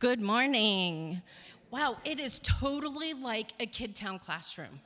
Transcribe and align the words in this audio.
Good 0.00 0.20
morning. 0.20 1.22
Wow, 1.72 1.96
it 2.04 2.20
is 2.20 2.38
totally 2.44 3.14
like 3.14 3.52
a 3.58 3.66
Kid 3.66 3.96
Town 3.96 4.20
classroom. 4.20 4.78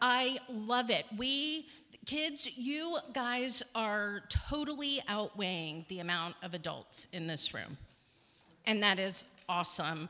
I 0.00 0.38
love 0.48 0.90
it. 0.90 1.06
We, 1.16 1.66
kids, 2.06 2.48
you 2.56 2.98
guys 3.14 3.64
are 3.74 4.22
totally 4.28 5.02
outweighing 5.08 5.86
the 5.88 5.98
amount 5.98 6.36
of 6.44 6.54
adults 6.54 7.08
in 7.12 7.26
this 7.26 7.52
room. 7.52 7.76
And 8.64 8.80
that 8.84 9.00
is 9.00 9.24
awesome 9.48 10.08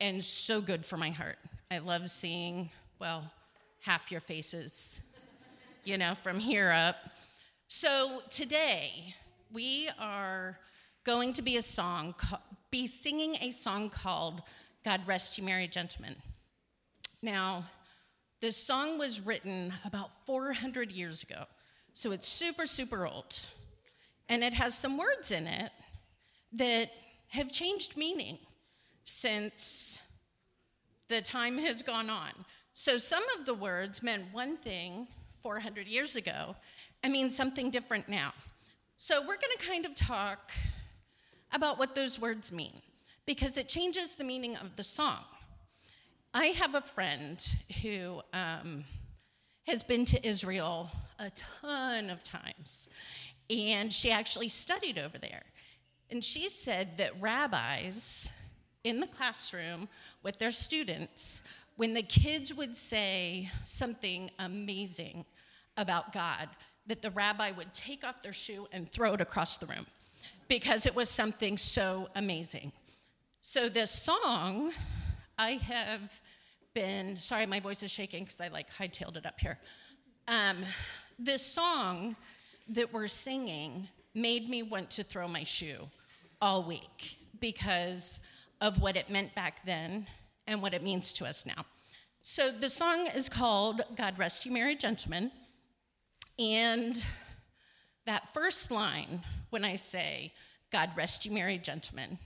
and 0.00 0.24
so 0.24 0.62
good 0.62 0.82
for 0.82 0.96
my 0.96 1.10
heart. 1.10 1.36
I 1.70 1.80
love 1.80 2.08
seeing, 2.08 2.70
well, 2.98 3.30
half 3.82 4.10
your 4.10 4.22
faces, 4.22 5.02
you 5.84 5.98
know, 5.98 6.14
from 6.14 6.38
here 6.40 6.70
up. 6.70 6.96
So 7.68 8.22
today, 8.30 9.14
we 9.52 9.90
are 9.98 10.58
going 11.04 11.34
to 11.34 11.42
be 11.42 11.58
a 11.58 11.62
song 11.62 12.14
be 12.70 12.86
singing 12.86 13.36
a 13.40 13.50
song 13.50 13.90
called 13.90 14.42
God 14.84 15.00
Rest 15.06 15.36
You 15.38 15.44
Merry 15.44 15.68
Gentlemen. 15.68 16.14
Now, 17.22 17.64
this 18.40 18.56
song 18.56 18.98
was 18.98 19.20
written 19.20 19.72
about 19.84 20.10
400 20.24 20.92
years 20.92 21.22
ago, 21.22 21.44
so 21.94 22.12
it's 22.12 22.28
super, 22.28 22.66
super 22.66 23.06
old. 23.06 23.44
And 24.28 24.44
it 24.44 24.54
has 24.54 24.78
some 24.78 24.96
words 24.96 25.32
in 25.32 25.46
it 25.46 25.72
that 26.52 26.90
have 27.28 27.52
changed 27.52 27.96
meaning 27.96 28.38
since 29.04 30.00
the 31.08 31.20
time 31.20 31.58
has 31.58 31.82
gone 31.82 32.08
on. 32.08 32.30
So 32.72 32.96
some 32.96 33.24
of 33.38 33.44
the 33.44 33.54
words 33.54 34.02
meant 34.02 34.24
one 34.32 34.56
thing 34.56 35.08
400 35.42 35.86
years 35.88 36.16
ago 36.16 36.54
and 37.02 37.12
mean 37.12 37.30
something 37.30 37.70
different 37.70 38.08
now. 38.08 38.32
So 38.96 39.20
we're 39.20 39.26
going 39.26 39.56
to 39.58 39.66
kind 39.66 39.84
of 39.84 39.94
talk 39.94 40.52
about 41.52 41.78
what 41.78 41.94
those 41.94 42.20
words 42.20 42.52
mean 42.52 42.80
because 43.26 43.56
it 43.56 43.68
changes 43.68 44.14
the 44.14 44.24
meaning 44.24 44.56
of 44.56 44.76
the 44.76 44.82
song. 44.82 45.24
I 46.32 46.46
have 46.46 46.74
a 46.74 46.80
friend 46.80 47.40
who 47.82 48.20
um, 48.32 48.84
has 49.66 49.82
been 49.82 50.04
to 50.06 50.26
Israel 50.26 50.90
a 51.18 51.30
ton 51.30 52.10
of 52.10 52.22
times, 52.22 52.88
and 53.48 53.92
she 53.92 54.10
actually 54.10 54.48
studied 54.48 54.98
over 54.98 55.18
there. 55.18 55.42
And 56.10 56.22
she 56.22 56.48
said 56.48 56.96
that 56.96 57.20
rabbis 57.20 58.30
in 58.84 59.00
the 59.00 59.06
classroom 59.06 59.88
with 60.22 60.38
their 60.38 60.50
students, 60.50 61.42
when 61.76 61.94
the 61.94 62.02
kids 62.02 62.54
would 62.54 62.74
say 62.76 63.50
something 63.64 64.30
amazing 64.38 65.24
about 65.76 66.12
God, 66.12 66.48
that 66.86 67.02
the 67.02 67.10
rabbi 67.10 67.50
would 67.52 67.72
take 67.74 68.04
off 68.04 68.22
their 68.22 68.32
shoe 68.32 68.66
and 68.72 68.90
throw 68.90 69.14
it 69.14 69.20
across 69.20 69.58
the 69.58 69.66
room 69.66 69.86
because 70.50 70.84
it 70.84 70.94
was 70.96 71.08
something 71.08 71.56
so 71.56 72.08
amazing. 72.16 72.72
So, 73.40 73.68
this 73.68 73.90
song, 73.92 74.72
I 75.38 75.52
have 75.52 76.20
been, 76.74 77.16
sorry, 77.16 77.46
my 77.46 77.60
voice 77.60 77.84
is 77.84 77.90
shaking 77.92 78.24
because 78.24 78.40
I 78.40 78.48
like 78.48 78.66
hightailed 78.74 79.16
it 79.16 79.24
up 79.24 79.38
here. 79.38 79.58
Um, 80.26 80.58
this 81.18 81.46
song 81.46 82.16
that 82.68 82.92
we're 82.92 83.06
singing 83.06 83.88
made 84.12 84.50
me 84.50 84.64
want 84.64 84.90
to 84.90 85.04
throw 85.04 85.28
my 85.28 85.44
shoe 85.44 85.88
all 86.42 86.64
week 86.64 87.18
because 87.38 88.20
of 88.60 88.80
what 88.82 88.96
it 88.96 89.08
meant 89.08 89.32
back 89.36 89.64
then 89.64 90.04
and 90.48 90.60
what 90.60 90.74
it 90.74 90.82
means 90.82 91.12
to 91.14 91.26
us 91.26 91.46
now. 91.46 91.64
So 92.22 92.50
the 92.50 92.68
song 92.68 93.06
is 93.14 93.28
called 93.28 93.82
God 93.96 94.18
Rest 94.18 94.44
You 94.44 94.52
Merry 94.52 94.74
Gentlemen. 94.74 95.30
And 96.40 97.06
that 98.10 98.28
first 98.28 98.72
line, 98.72 99.22
when 99.50 99.64
I 99.64 99.76
say, 99.76 100.32
God 100.72 100.90
rest 100.96 101.24
you 101.24 101.30
merry 101.30 101.58
gentlemen, 101.58 102.18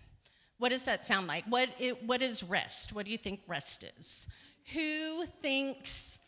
what 0.57 0.71
does 0.71 0.87
that 0.87 1.05
sound 1.05 1.27
like? 1.27 1.45
What, 1.45 1.69
it, 1.79 2.03
what 2.05 2.23
is 2.23 2.43
rest? 2.43 2.95
What 2.95 3.05
do 3.05 3.11
you 3.13 3.19
think 3.19 3.41
rest 3.47 3.85
is? 3.99 4.27
Who 4.73 5.27
thinks, 5.43 6.19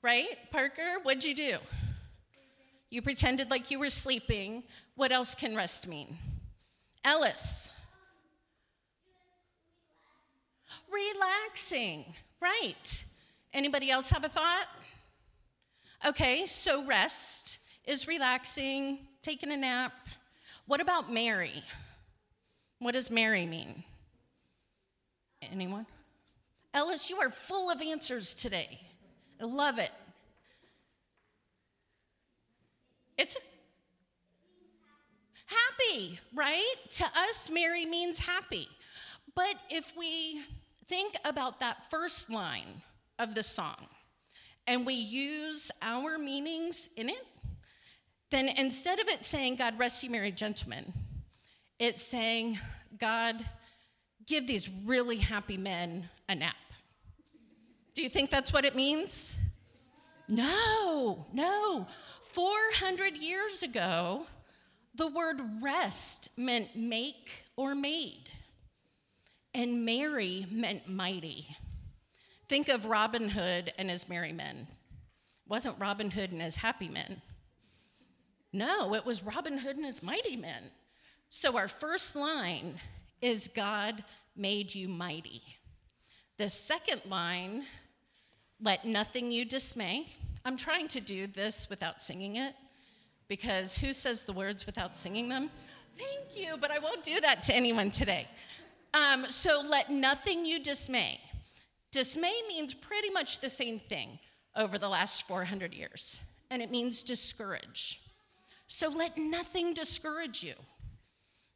right? 0.00 0.38
Parker, 0.50 1.00
what'd 1.02 1.22
you 1.22 1.34
do? 1.34 1.58
You 2.88 3.02
pretended 3.02 3.50
like 3.50 3.70
you 3.70 3.78
were 3.78 3.90
sleeping. 3.90 4.62
What 4.94 5.12
else 5.12 5.34
can 5.34 5.54
rest 5.54 5.86
mean? 5.86 6.16
Ellis. 7.04 7.70
Relaxing, 10.90 12.06
right. 12.40 13.04
Anybody 13.52 13.90
else 13.90 14.08
have 14.08 14.24
a 14.24 14.30
thought? 14.30 14.66
Okay, 16.06 16.46
so 16.46 16.86
rest 16.86 17.58
is 17.88 18.06
relaxing, 18.06 18.98
taking 19.22 19.50
a 19.50 19.56
nap. 19.56 19.94
What 20.66 20.80
about 20.80 21.10
merry? 21.10 21.64
What 22.80 22.92
does 22.92 23.10
merry 23.10 23.46
mean? 23.46 23.82
Anyone? 25.40 25.86
Ellis, 26.74 27.08
you 27.08 27.16
are 27.16 27.30
full 27.30 27.70
of 27.70 27.80
answers 27.80 28.34
today. 28.34 28.78
I 29.40 29.44
love 29.44 29.78
it. 29.78 29.90
It's 33.16 33.36
happy, 35.46 36.20
right? 36.34 36.74
To 36.90 37.04
us, 37.04 37.50
merry 37.50 37.86
means 37.86 38.18
happy. 38.18 38.68
But 39.34 39.54
if 39.70 39.94
we 39.96 40.42
think 40.88 41.14
about 41.24 41.58
that 41.60 41.90
first 41.90 42.30
line 42.30 42.82
of 43.18 43.34
the 43.34 43.42
song 43.42 43.86
and 44.66 44.84
we 44.84 44.94
use 44.94 45.70
our 45.80 46.18
meanings 46.18 46.90
in 46.96 47.08
it, 47.08 47.26
then 48.30 48.48
instead 48.48 49.00
of 49.00 49.08
it 49.08 49.24
saying, 49.24 49.56
God 49.56 49.78
rest 49.78 50.02
you, 50.02 50.10
merry 50.10 50.30
gentlemen, 50.30 50.92
it's 51.78 52.02
saying, 52.02 52.58
God, 52.98 53.36
give 54.26 54.46
these 54.46 54.68
really 54.84 55.16
happy 55.16 55.56
men 55.56 56.08
a 56.28 56.34
nap. 56.34 56.56
Do 57.94 58.02
you 58.02 58.08
think 58.08 58.30
that's 58.30 58.52
what 58.52 58.64
it 58.64 58.76
means? 58.76 59.34
No, 60.28 61.26
no. 61.32 61.86
400 62.22 63.16
years 63.16 63.62
ago, 63.62 64.26
the 64.94 65.08
word 65.08 65.40
rest 65.62 66.30
meant 66.36 66.76
make 66.76 67.44
or 67.56 67.74
made, 67.74 68.28
and 69.54 69.84
merry 69.84 70.46
meant 70.50 70.88
mighty. 70.88 71.56
Think 72.48 72.68
of 72.68 72.86
Robin 72.86 73.28
Hood 73.28 73.72
and 73.78 73.88
his 73.88 74.08
merry 74.08 74.32
men. 74.32 74.66
Wasn't 75.46 75.78
Robin 75.78 76.10
Hood 76.10 76.32
and 76.32 76.42
his 76.42 76.56
happy 76.56 76.88
men. 76.88 77.22
No, 78.52 78.94
it 78.94 79.04
was 79.04 79.22
Robin 79.22 79.58
Hood 79.58 79.76
and 79.76 79.84
his 79.84 80.02
mighty 80.02 80.36
men. 80.36 80.62
So 81.30 81.56
our 81.56 81.68
first 81.68 82.16
line 82.16 82.74
is 83.20 83.48
God 83.48 84.02
made 84.36 84.74
you 84.74 84.88
mighty. 84.88 85.42
The 86.38 86.48
second 86.48 87.02
line, 87.08 87.64
let 88.62 88.86
nothing 88.86 89.30
you 89.30 89.44
dismay. 89.44 90.06
I'm 90.44 90.56
trying 90.56 90.88
to 90.88 91.00
do 91.00 91.26
this 91.26 91.68
without 91.68 92.00
singing 92.00 92.36
it 92.36 92.54
because 93.28 93.76
who 93.76 93.92
says 93.92 94.24
the 94.24 94.32
words 94.32 94.64
without 94.64 94.96
singing 94.96 95.28
them? 95.28 95.50
Thank 95.98 96.36
you, 96.36 96.56
but 96.56 96.70
I 96.70 96.78
won't 96.78 97.04
do 97.04 97.20
that 97.20 97.42
to 97.44 97.54
anyone 97.54 97.90
today. 97.90 98.26
Um, 98.94 99.26
so 99.28 99.62
let 99.68 99.90
nothing 99.90 100.46
you 100.46 100.62
dismay. 100.62 101.20
Dismay 101.90 102.34
means 102.48 102.72
pretty 102.72 103.10
much 103.10 103.40
the 103.40 103.50
same 103.50 103.78
thing 103.78 104.18
over 104.56 104.78
the 104.78 104.88
last 104.88 105.26
400 105.26 105.74
years, 105.74 106.20
and 106.50 106.62
it 106.62 106.70
means 106.70 107.02
discourage. 107.02 108.00
So 108.68 108.90
let 108.90 109.18
nothing 109.18 109.74
discourage 109.74 110.44
you. 110.44 110.54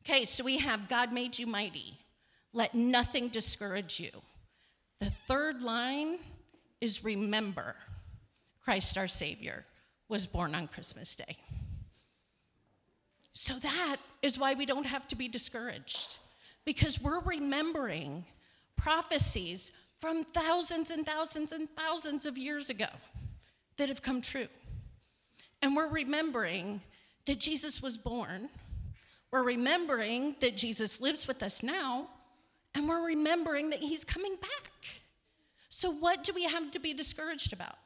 Okay, 0.02 0.24
so 0.24 0.42
we 0.42 0.58
have 0.58 0.88
God 0.88 1.12
made 1.12 1.38
you 1.38 1.46
mighty. 1.46 1.98
Let 2.52 2.74
nothing 2.74 3.28
discourage 3.28 4.00
you. 4.00 4.10
The 4.98 5.10
third 5.10 5.62
line 5.62 6.18
is 6.80 7.04
remember 7.04 7.76
Christ 8.64 8.98
our 8.98 9.06
Savior 9.06 9.64
was 10.08 10.26
born 10.26 10.54
on 10.54 10.66
Christmas 10.66 11.14
Day. 11.14 11.36
So 13.32 13.54
that 13.58 13.96
is 14.22 14.38
why 14.38 14.54
we 14.54 14.66
don't 14.66 14.86
have 14.86 15.06
to 15.08 15.16
be 15.16 15.28
discouraged 15.28 16.18
because 16.64 17.00
we're 17.00 17.20
remembering 17.20 18.24
prophecies 18.76 19.72
from 19.98 20.25
thousands 20.25 20.90
and 20.90 21.06
thousands 21.06 21.52
and 21.52 21.69
thousands 21.76 22.26
of 22.26 22.37
years 22.37 22.70
ago 22.70 22.87
that 23.76 23.88
have 23.88 24.02
come 24.02 24.20
true. 24.20 24.48
And 25.62 25.76
we're 25.76 25.88
remembering 25.88 26.81
that 27.26 27.38
Jesus 27.38 27.82
was 27.82 27.96
born. 27.96 28.48
We're 29.30 29.42
remembering 29.42 30.36
that 30.40 30.56
Jesus 30.56 31.00
lives 31.00 31.26
with 31.26 31.42
us 31.42 31.62
now, 31.62 32.08
and 32.74 32.88
we're 32.88 33.06
remembering 33.06 33.70
that 33.70 33.80
he's 33.80 34.04
coming 34.04 34.36
back. 34.36 34.72
So, 35.69 35.90
what 35.90 36.24
do 36.24 36.32
we 36.34 36.44
have 36.44 36.70
to 36.72 36.78
be 36.78 36.92
discouraged 36.92 37.52
about? 37.52 37.76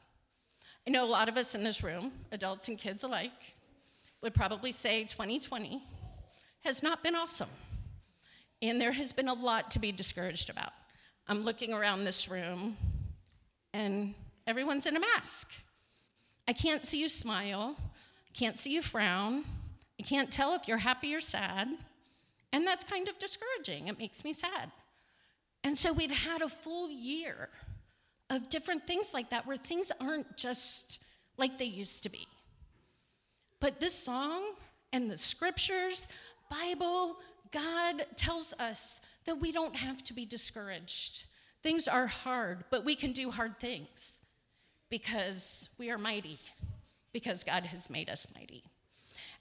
I 0.87 0.91
know 0.91 1.05
a 1.05 1.07
lot 1.07 1.29
of 1.29 1.37
us 1.37 1.55
in 1.55 1.63
this 1.63 1.83
room, 1.83 2.13
adults 2.33 2.69
and 2.69 2.79
kids 2.79 3.05
alike, 3.05 3.57
would 4.23 4.35
probably 4.35 4.73
say 4.73 5.05
2020 5.05 5.83
has 6.65 6.83
not 6.83 7.03
been 7.03 7.15
awesome. 7.15 7.49
And 8.63 8.81
there 8.81 8.93
has 8.93 9.13
been 9.13 9.29
a 9.29 9.35
lot 9.35 9.71
to 9.73 9.79
be 9.79 9.93
discouraged 9.93 10.51
about. 10.51 10.73
I'm 11.29 11.43
looking 11.43 11.73
around 11.73 12.05
this 12.05 12.29
room, 12.29 12.77
and 13.73 14.15
everyone's 14.47 14.87
in 14.87 14.97
a 14.97 15.01
mask. 15.01 15.53
I 16.49 16.53
can't 16.53 16.85
see 16.85 17.01
you 17.01 17.09
smile. 17.09 17.77
Can't 18.37 18.59
see 18.59 18.75
you 18.75 18.83
frown. 18.83 19.45
I 19.99 20.03
can't 20.03 20.31
tell 20.31 20.55
if 20.55 20.69
you're 20.69 20.77
happy 20.77 21.15
or 21.15 21.21
sad. 21.21 21.69
And 22.53 22.67
that's 22.67 22.85
kind 22.85 23.09
of 23.09 23.19
discouraging. 23.19 23.89
It 23.89 23.99
makes 23.99 24.25
me 24.25 24.35
sad. 24.35 24.71
And 25.65 25.77
so 25.77 25.93
we've 25.93 26.15
had 26.15 26.43
a 26.43 26.49
full 26.49 26.91
year 26.91 27.49
of 28.29 28.51
different 28.51 28.87
things 28.87 29.15
like 29.15 29.31
that 29.31 29.47
where 29.47 29.57
things 29.57 29.91
aren't 30.01 30.37
just 30.37 31.03
like 31.39 31.59
they 31.59 31.65
used 31.65 32.03
to 32.03 32.11
be. 32.11 32.27
But 33.59 33.81
this 33.81 33.95
song 33.95 34.43
and 34.93 35.11
the 35.11 35.17
scriptures, 35.17 36.09
Bible, 36.51 37.17
God 37.53 38.05
tells 38.17 38.53
us 38.59 39.01
that 39.25 39.41
we 39.41 39.51
don't 39.51 39.75
have 39.75 40.05
to 40.05 40.13
be 40.13 40.27
discouraged. 40.27 41.25
Things 41.63 41.89
are 41.89 42.07
hard, 42.07 42.65
but 42.71 42.85
we 42.85 42.95
can 42.95 43.13
do 43.13 43.31
hard 43.31 43.59
things 43.59 44.21
because 44.91 45.71
we 45.79 45.91
are 45.91 45.99
mighty, 45.99 46.39
because 47.17 47.45
God 47.45 47.65
has 47.65 47.89
made 47.89 48.11
us 48.11 48.27
mighty. 48.35 48.63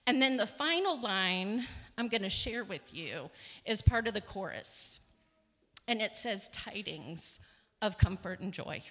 And 0.08 0.22
then 0.22 0.38
the 0.38 0.48
final 0.48 0.98
line 1.02 1.68
I'm 1.98 2.08
going 2.08 2.22
to 2.22 2.30
share 2.30 2.64
with 2.64 2.94
you 2.94 3.30
is 3.66 3.82
part 3.82 4.08
of 4.08 4.14
the 4.14 4.22
chorus. 4.22 5.02
And 5.86 6.02
it 6.02 6.16
says, 6.16 6.48
Tidings 6.48 7.42
of 7.82 7.98
comfort 7.98 8.40
and 8.40 8.54
joy. 8.54 8.82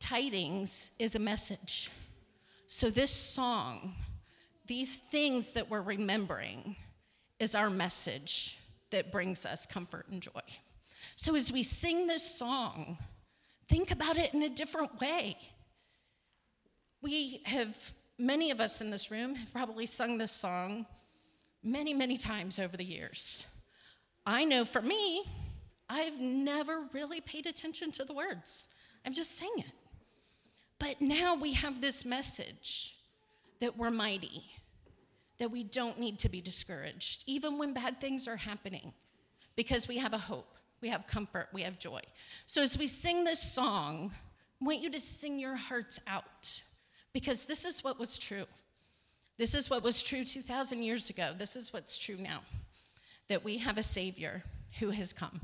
Tidings 0.00 0.92
is 0.98 1.16
a 1.16 1.18
message. 1.18 1.90
So, 2.66 2.88
this 2.88 3.10
song, 3.10 3.94
these 4.66 4.96
things 4.96 5.50
that 5.50 5.68
we're 5.68 5.82
remembering, 5.82 6.76
is 7.40 7.54
our 7.54 7.68
message 7.68 8.56
that 8.88 9.12
brings 9.12 9.44
us 9.44 9.66
comfort 9.66 10.06
and 10.10 10.22
joy. 10.22 10.40
So, 11.16 11.36
as 11.36 11.52
we 11.52 11.62
sing 11.62 12.06
this 12.06 12.22
song, 12.22 12.96
think 13.68 13.90
about 13.90 14.16
it 14.16 14.32
in 14.32 14.44
a 14.44 14.48
different 14.48 14.98
way. 14.98 15.36
We 17.02 17.42
have, 17.46 17.76
many 18.16 18.52
of 18.52 18.60
us 18.60 18.80
in 18.80 18.90
this 18.90 19.10
room 19.10 19.34
have 19.34 19.52
probably 19.52 19.86
sung 19.86 20.18
this 20.18 20.30
song 20.30 20.86
many, 21.62 21.92
many 21.92 22.16
times 22.16 22.60
over 22.60 22.76
the 22.76 22.84
years. 22.84 23.46
I 24.24 24.44
know 24.44 24.64
for 24.64 24.80
me, 24.80 25.24
I've 25.88 26.20
never 26.20 26.84
really 26.92 27.20
paid 27.20 27.46
attention 27.46 27.90
to 27.92 28.04
the 28.04 28.14
words, 28.14 28.68
I've 29.04 29.14
just 29.14 29.36
sang 29.36 29.52
it. 29.58 29.72
But 30.78 31.00
now 31.00 31.34
we 31.34 31.52
have 31.54 31.80
this 31.80 32.04
message 32.04 32.96
that 33.60 33.76
we're 33.76 33.90
mighty, 33.90 34.44
that 35.38 35.50
we 35.50 35.64
don't 35.64 35.98
need 35.98 36.20
to 36.20 36.28
be 36.28 36.40
discouraged, 36.40 37.24
even 37.26 37.58
when 37.58 37.74
bad 37.74 38.00
things 38.00 38.26
are 38.28 38.36
happening, 38.36 38.92
because 39.56 39.88
we 39.88 39.98
have 39.98 40.12
a 40.12 40.18
hope, 40.18 40.56
we 40.80 40.88
have 40.88 41.06
comfort, 41.06 41.48
we 41.52 41.62
have 41.62 41.78
joy. 41.78 42.00
So 42.46 42.62
as 42.62 42.78
we 42.78 42.86
sing 42.86 43.24
this 43.24 43.40
song, 43.40 44.12
I 44.60 44.64
want 44.64 44.80
you 44.80 44.90
to 44.90 45.00
sing 45.00 45.38
your 45.38 45.56
hearts 45.56 45.98
out, 46.06 46.62
because 47.12 47.44
this 47.44 47.64
is 47.64 47.84
what 47.84 47.98
was 47.98 48.18
true. 48.18 48.46
This 49.38 49.54
is 49.54 49.68
what 49.68 49.82
was 49.82 50.02
true 50.02 50.24
2,000 50.24 50.82
years 50.82 51.10
ago. 51.10 51.34
This 51.36 51.56
is 51.56 51.72
what's 51.72 51.98
true 51.98 52.16
now 52.18 52.40
that 53.28 53.44
we 53.44 53.58
have 53.58 53.78
a 53.78 53.82
Savior 53.82 54.42
who 54.78 54.90
has 54.90 55.12
come. 55.12 55.40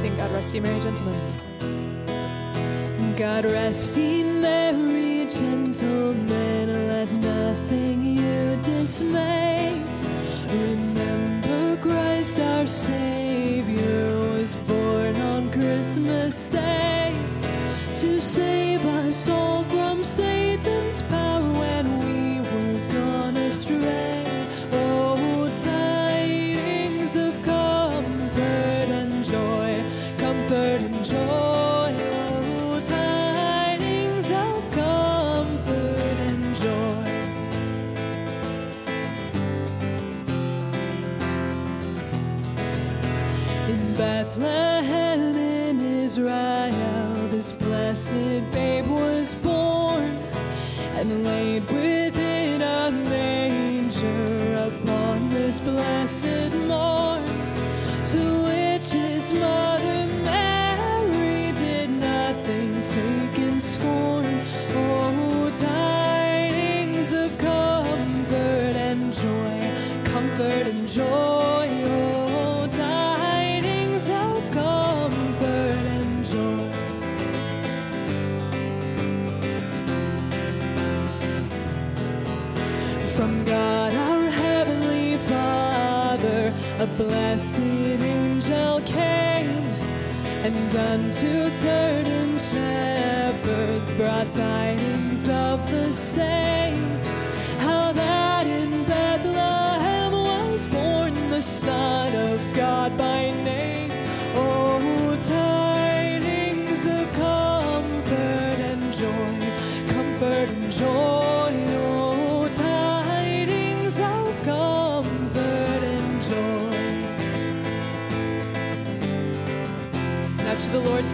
Sing 0.00 0.16
God 0.16 0.32
Rest 0.32 0.54
Ye 0.54 0.60
Merry 0.60 0.80
Gentlemen. 0.80 1.20
God 3.16 3.44
rest 3.44 3.96
ye 3.96 4.24
merry 4.24 5.13
gentlemen, 5.28 6.68
let 6.88 7.10
nothing 7.12 8.02
you 8.04 8.56
dismay. 8.62 9.82
Remember 10.48 11.76
Christ 11.80 12.38
our 12.40 12.66
Savior 12.66 14.18
was 14.18 14.56
born 14.56 15.16
on 15.16 15.50
Christmas 15.50 16.44
Day 16.44 17.16
to 18.00 18.20
save 18.20 18.63
comfort 70.24 70.66
and 70.68 70.88
joy. 70.88 71.68
Oh, 71.84 72.66
tidings 72.70 74.08
of 74.08 74.50
comfort 74.52 75.84
and 75.98 76.24
joy. 76.24 76.70
From 83.14 83.44
God 83.44 83.94
our 83.94 84.30
heavenly 84.30 85.18
Father, 85.28 86.54
a 86.78 86.86
blessed 86.86 87.60
angel 87.60 88.80
came, 88.80 89.66
and 90.46 90.74
unto 90.74 91.50
certain 91.50 92.38
shepherds 92.38 93.90
brought 93.92 94.30
tidings 94.30 95.28
of 95.28 95.70
the 95.70 95.92
same. 95.92 96.63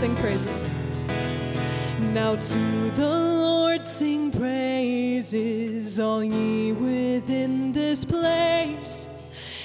Sing 0.00 0.16
praises. 0.16 0.70
Now 2.14 2.34
to 2.34 2.90
the 2.92 3.06
Lord 3.06 3.84
sing 3.84 4.30
praises, 4.30 6.00
all 6.00 6.24
ye 6.24 6.72
within 6.72 7.72
this 7.72 8.02
place. 8.06 9.06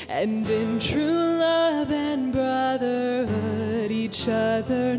And 0.09 0.49
in 0.49 0.77
true 0.77 1.37
love 1.39 1.89
and 1.89 2.33
brotherhood, 2.33 3.91
each 3.91 4.27
other 4.27 4.97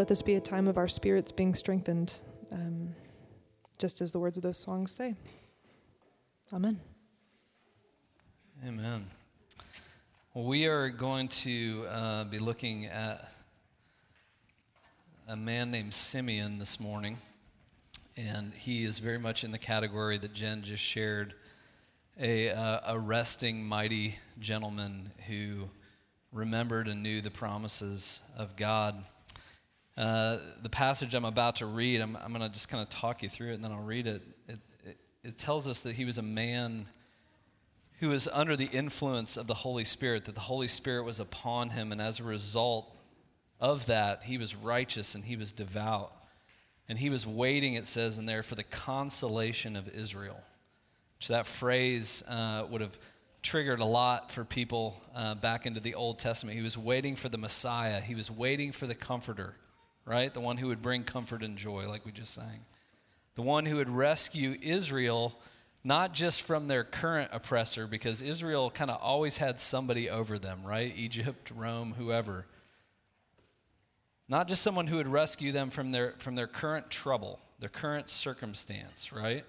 let 0.00 0.08
this 0.08 0.22
be 0.22 0.36
a 0.36 0.40
time 0.40 0.66
of 0.66 0.78
our 0.78 0.88
spirits 0.88 1.30
being 1.30 1.52
strengthened, 1.52 2.20
um, 2.50 2.88
just 3.76 4.00
as 4.00 4.12
the 4.12 4.18
words 4.18 4.38
of 4.38 4.42
those 4.42 4.56
songs 4.56 4.90
say. 4.90 5.14
Amen. 6.54 6.80
Amen. 8.66 9.04
Well, 10.32 10.46
we 10.46 10.64
are 10.64 10.88
going 10.88 11.28
to 11.28 11.84
uh, 11.90 12.24
be 12.24 12.38
looking 12.38 12.86
at 12.86 13.30
a 15.28 15.36
man 15.36 15.70
named 15.70 15.92
Simeon 15.92 16.58
this 16.58 16.80
morning. 16.80 17.18
And 18.16 18.54
he 18.54 18.84
is 18.84 19.00
very 19.00 19.18
much 19.18 19.44
in 19.44 19.50
the 19.50 19.58
category 19.58 20.16
that 20.16 20.32
Jen 20.32 20.62
just 20.62 20.82
shared 20.82 21.34
a, 22.18 22.48
uh, 22.48 22.94
a 22.94 22.98
resting, 22.98 23.62
mighty 23.62 24.18
gentleman 24.38 25.10
who 25.28 25.68
remembered 26.32 26.88
and 26.88 27.02
knew 27.02 27.20
the 27.20 27.30
promises 27.30 28.22
of 28.34 28.56
God. 28.56 29.04
Uh, 29.96 30.38
the 30.62 30.68
passage 30.70 31.14
I'm 31.14 31.24
about 31.24 31.56
to 31.56 31.66
read, 31.66 32.00
I'm, 32.00 32.16
I'm 32.16 32.32
going 32.32 32.42
to 32.42 32.48
just 32.48 32.68
kind 32.68 32.82
of 32.82 32.88
talk 32.88 33.22
you 33.22 33.28
through 33.28 33.50
it 33.50 33.54
and 33.54 33.64
then 33.64 33.72
I'll 33.72 33.82
read 33.82 34.06
it. 34.06 34.22
It, 34.48 34.58
it. 34.84 34.96
it 35.22 35.38
tells 35.38 35.68
us 35.68 35.80
that 35.80 35.94
he 35.94 36.04
was 36.04 36.18
a 36.18 36.22
man 36.22 36.86
who 38.00 38.08
was 38.08 38.26
under 38.32 38.56
the 38.56 38.66
influence 38.66 39.36
of 39.36 39.46
the 39.46 39.54
Holy 39.54 39.84
Spirit, 39.84 40.24
that 40.24 40.34
the 40.34 40.40
Holy 40.40 40.68
Spirit 40.68 41.04
was 41.04 41.20
upon 41.20 41.68
him, 41.68 41.92
and 41.92 42.00
as 42.00 42.18
a 42.18 42.24
result 42.24 42.96
of 43.60 43.86
that, 43.86 44.22
he 44.24 44.38
was 44.38 44.56
righteous 44.56 45.14
and 45.14 45.22
he 45.22 45.36
was 45.36 45.52
devout. 45.52 46.12
And 46.88 46.98
he 46.98 47.10
was 47.10 47.26
waiting, 47.26 47.74
it 47.74 47.86
says 47.86 48.18
in 48.18 48.24
there, 48.24 48.42
for 48.42 48.54
the 48.54 48.64
consolation 48.64 49.76
of 49.76 49.86
Israel. 49.90 50.40
So 51.20 51.34
that 51.34 51.46
phrase 51.46 52.24
uh, 52.26 52.64
would 52.70 52.80
have 52.80 52.98
triggered 53.42 53.80
a 53.80 53.84
lot 53.84 54.32
for 54.32 54.44
people 54.44 55.00
uh, 55.14 55.34
back 55.34 55.66
into 55.66 55.78
the 55.78 55.94
Old 55.94 56.18
Testament. 56.18 56.56
He 56.56 56.62
was 56.62 56.78
waiting 56.78 57.16
for 57.16 57.28
the 57.28 57.38
Messiah, 57.38 58.00
he 58.00 58.14
was 58.14 58.30
waiting 58.30 58.72
for 58.72 58.86
the 58.86 58.94
Comforter, 58.94 59.54
right? 60.10 60.34
The 60.34 60.40
one 60.40 60.56
who 60.56 60.66
would 60.66 60.82
bring 60.82 61.04
comfort 61.04 61.42
and 61.42 61.56
joy, 61.56 61.88
like 61.88 62.04
we 62.04 62.10
just 62.10 62.34
sang. 62.34 62.64
The 63.36 63.42
one 63.42 63.64
who 63.64 63.76
would 63.76 63.88
rescue 63.88 64.58
Israel, 64.60 65.38
not 65.84 66.12
just 66.12 66.42
from 66.42 66.66
their 66.66 66.82
current 66.82 67.30
oppressor, 67.32 67.86
because 67.86 68.20
Israel 68.20 68.70
kind 68.70 68.90
of 68.90 69.00
always 69.00 69.36
had 69.36 69.60
somebody 69.60 70.10
over 70.10 70.38
them, 70.38 70.64
right? 70.64 70.92
Egypt, 70.96 71.52
Rome, 71.54 71.94
whoever. 71.96 72.46
Not 74.28 74.48
just 74.48 74.62
someone 74.62 74.88
who 74.88 74.96
would 74.96 75.08
rescue 75.08 75.52
them 75.52 75.70
from 75.70 75.92
their, 75.92 76.14
from 76.18 76.34
their 76.34 76.48
current 76.48 76.90
trouble, 76.90 77.38
their 77.60 77.68
current 77.68 78.08
circumstance, 78.08 79.12
right? 79.12 79.44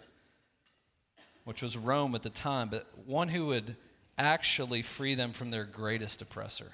which 1.43 1.61
was 1.61 1.75
Rome 1.77 2.15
at 2.15 2.21
the 2.21 2.29
time, 2.29 2.69
but 2.69 2.87
one 3.05 3.29
who 3.29 3.47
would 3.47 3.75
actually 4.17 4.81
free 4.81 5.15
them 5.15 5.31
from 5.31 5.51
their 5.51 5.63
greatest 5.63 6.21
oppressor, 6.21 6.71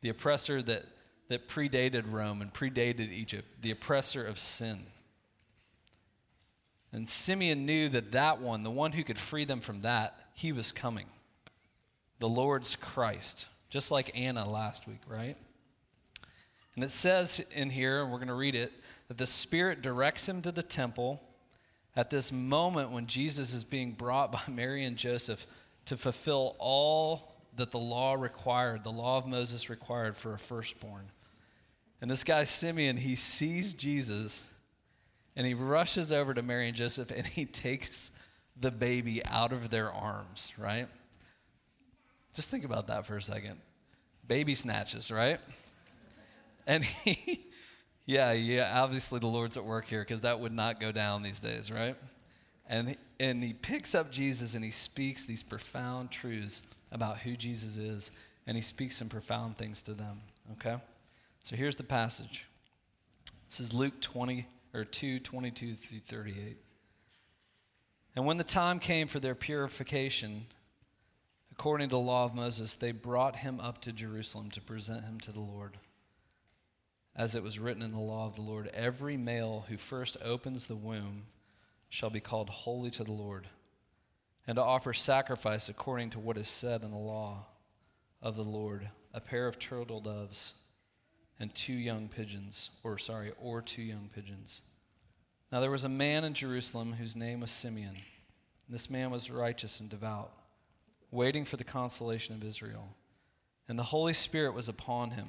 the 0.00 0.08
oppressor 0.08 0.62
that, 0.62 0.84
that 1.28 1.48
predated 1.48 2.10
Rome 2.10 2.42
and 2.42 2.52
predated 2.52 3.12
Egypt, 3.12 3.46
the 3.60 3.70
oppressor 3.70 4.24
of 4.24 4.38
sin. 4.38 4.86
And 6.92 7.08
Simeon 7.08 7.66
knew 7.66 7.88
that 7.90 8.12
that 8.12 8.40
one, 8.40 8.62
the 8.62 8.70
one 8.70 8.92
who 8.92 9.04
could 9.04 9.18
free 9.18 9.44
them 9.44 9.60
from 9.60 9.82
that, 9.82 10.18
he 10.34 10.52
was 10.52 10.72
coming. 10.72 11.06
The 12.18 12.28
Lord's 12.28 12.76
Christ, 12.76 13.46
just 13.68 13.90
like 13.90 14.10
Anna 14.14 14.48
last 14.48 14.88
week, 14.88 15.00
right? 15.06 15.36
And 16.74 16.84
it 16.84 16.90
says 16.90 17.44
in 17.52 17.70
here, 17.70 18.02
and 18.02 18.10
we're 18.10 18.18
going 18.18 18.28
to 18.28 18.34
read 18.34 18.54
it, 18.54 18.72
that 19.08 19.18
the 19.18 19.26
Spirit 19.26 19.82
directs 19.82 20.28
him 20.28 20.40
to 20.42 20.52
the 20.52 20.62
temple 20.62 21.22
at 21.94 22.10
this 22.10 22.32
moment 22.32 22.90
when 22.90 23.06
Jesus 23.06 23.52
is 23.52 23.64
being 23.64 23.92
brought 23.92 24.32
by 24.32 24.40
Mary 24.48 24.84
and 24.84 24.96
Joseph 24.96 25.46
to 25.86 25.96
fulfill 25.96 26.56
all 26.58 27.34
that 27.56 27.72
the 27.72 27.78
law 27.78 28.14
required, 28.14 28.84
the 28.84 28.92
law 28.92 29.18
of 29.18 29.26
Moses 29.26 29.68
required 29.68 30.16
for 30.16 30.32
a 30.32 30.38
firstborn. 30.38 31.10
And 32.00 32.10
this 32.10 32.24
guy, 32.24 32.44
Simeon, 32.44 32.96
he 32.96 33.16
sees 33.16 33.74
Jesus 33.74 34.44
and 35.34 35.46
he 35.46 35.54
rushes 35.54 36.12
over 36.12 36.34
to 36.34 36.42
Mary 36.42 36.68
and 36.68 36.76
Joseph 36.76 37.10
and 37.10 37.26
he 37.26 37.44
takes 37.46 38.10
the 38.60 38.70
baby 38.70 39.24
out 39.24 39.52
of 39.52 39.70
their 39.70 39.92
arms, 39.92 40.52
right? 40.58 40.88
Just 42.34 42.50
think 42.50 42.64
about 42.64 42.86
that 42.88 43.06
for 43.06 43.16
a 43.16 43.22
second. 43.22 43.58
Baby 44.26 44.54
snatches, 44.54 45.10
right? 45.10 45.40
And 46.66 46.84
he 47.04 47.48
yeah, 48.08 48.32
yeah, 48.32 48.80
obviously 48.82 49.18
the 49.18 49.26
Lord's 49.26 49.58
at 49.58 49.66
work 49.66 49.84
here 49.84 50.00
because 50.00 50.22
that 50.22 50.40
would 50.40 50.50
not 50.50 50.80
go 50.80 50.90
down 50.90 51.22
these 51.22 51.40
days, 51.40 51.70
right? 51.70 51.94
And, 52.66 52.96
and 53.20 53.44
he 53.44 53.52
picks 53.52 53.94
up 53.94 54.10
Jesus 54.10 54.54
and 54.54 54.64
he 54.64 54.70
speaks 54.70 55.26
these 55.26 55.42
profound 55.42 56.10
truths 56.10 56.62
about 56.90 57.18
who 57.18 57.36
Jesus 57.36 57.76
is, 57.76 58.10
and 58.46 58.56
he 58.56 58.62
speaks 58.62 58.96
some 58.96 59.10
profound 59.10 59.58
things 59.58 59.82
to 59.82 59.92
them, 59.92 60.22
okay? 60.52 60.76
So 61.42 61.56
here's 61.56 61.76
the 61.76 61.84
passage. 61.84 62.46
This 63.48 63.60
is 63.60 63.72
Luke 63.72 64.00
20 64.00 64.46
or 64.74 64.84
2 64.84 65.20
22 65.20 65.74
through 65.74 66.00
38. 66.00 66.56
And 68.16 68.26
when 68.26 68.36
the 68.36 68.44
time 68.44 68.78
came 68.80 69.06
for 69.06 69.20
their 69.20 69.34
purification, 69.34 70.46
according 71.52 71.88
to 71.88 71.96
the 71.96 72.00
law 72.00 72.24
of 72.24 72.34
Moses, 72.34 72.74
they 72.74 72.92
brought 72.92 73.36
him 73.36 73.60
up 73.60 73.80
to 73.82 73.92
Jerusalem 73.92 74.50
to 74.50 74.60
present 74.60 75.04
him 75.04 75.20
to 75.20 75.32
the 75.32 75.40
Lord 75.40 75.78
as 77.18 77.34
it 77.34 77.42
was 77.42 77.58
written 77.58 77.82
in 77.82 77.90
the 77.90 77.98
law 77.98 78.26
of 78.26 78.36
the 78.36 78.42
Lord 78.42 78.70
every 78.72 79.16
male 79.16 79.64
who 79.68 79.76
first 79.76 80.16
opens 80.24 80.66
the 80.66 80.76
womb 80.76 81.24
shall 81.90 82.10
be 82.10 82.20
called 82.20 82.48
holy 82.48 82.90
to 82.92 83.02
the 83.02 83.12
Lord, 83.12 83.48
and 84.46 84.56
to 84.56 84.62
offer 84.62 84.94
sacrifice 84.94 85.68
according 85.68 86.10
to 86.10 86.20
what 86.20 86.38
is 86.38 86.48
said 86.48 86.82
in 86.82 86.92
the 86.92 86.96
law 86.96 87.46
of 88.22 88.36
the 88.36 88.44
Lord 88.44 88.88
a 89.12 89.20
pair 89.20 89.48
of 89.48 89.58
turtle 89.58 90.00
doves 90.00 90.54
and 91.40 91.54
two 91.54 91.72
young 91.72 92.08
pigeons, 92.08 92.70
or 92.82 92.98
sorry, 92.98 93.32
or 93.40 93.62
two 93.62 93.82
young 93.82 94.10
pigeons. 94.14 94.62
Now 95.52 95.60
there 95.60 95.70
was 95.70 95.84
a 95.84 95.88
man 95.88 96.24
in 96.24 96.34
Jerusalem 96.34 96.94
whose 96.94 97.16
name 97.16 97.40
was 97.40 97.50
Simeon. 97.50 97.96
This 98.68 98.90
man 98.90 99.10
was 99.10 99.30
righteous 99.30 99.80
and 99.80 99.88
devout, 99.88 100.32
waiting 101.10 101.44
for 101.44 101.56
the 101.56 101.64
consolation 101.64 102.34
of 102.34 102.44
Israel. 102.44 102.88
And 103.68 103.78
the 103.78 103.84
Holy 103.84 104.14
Spirit 104.14 104.54
was 104.54 104.68
upon 104.68 105.12
him 105.12 105.28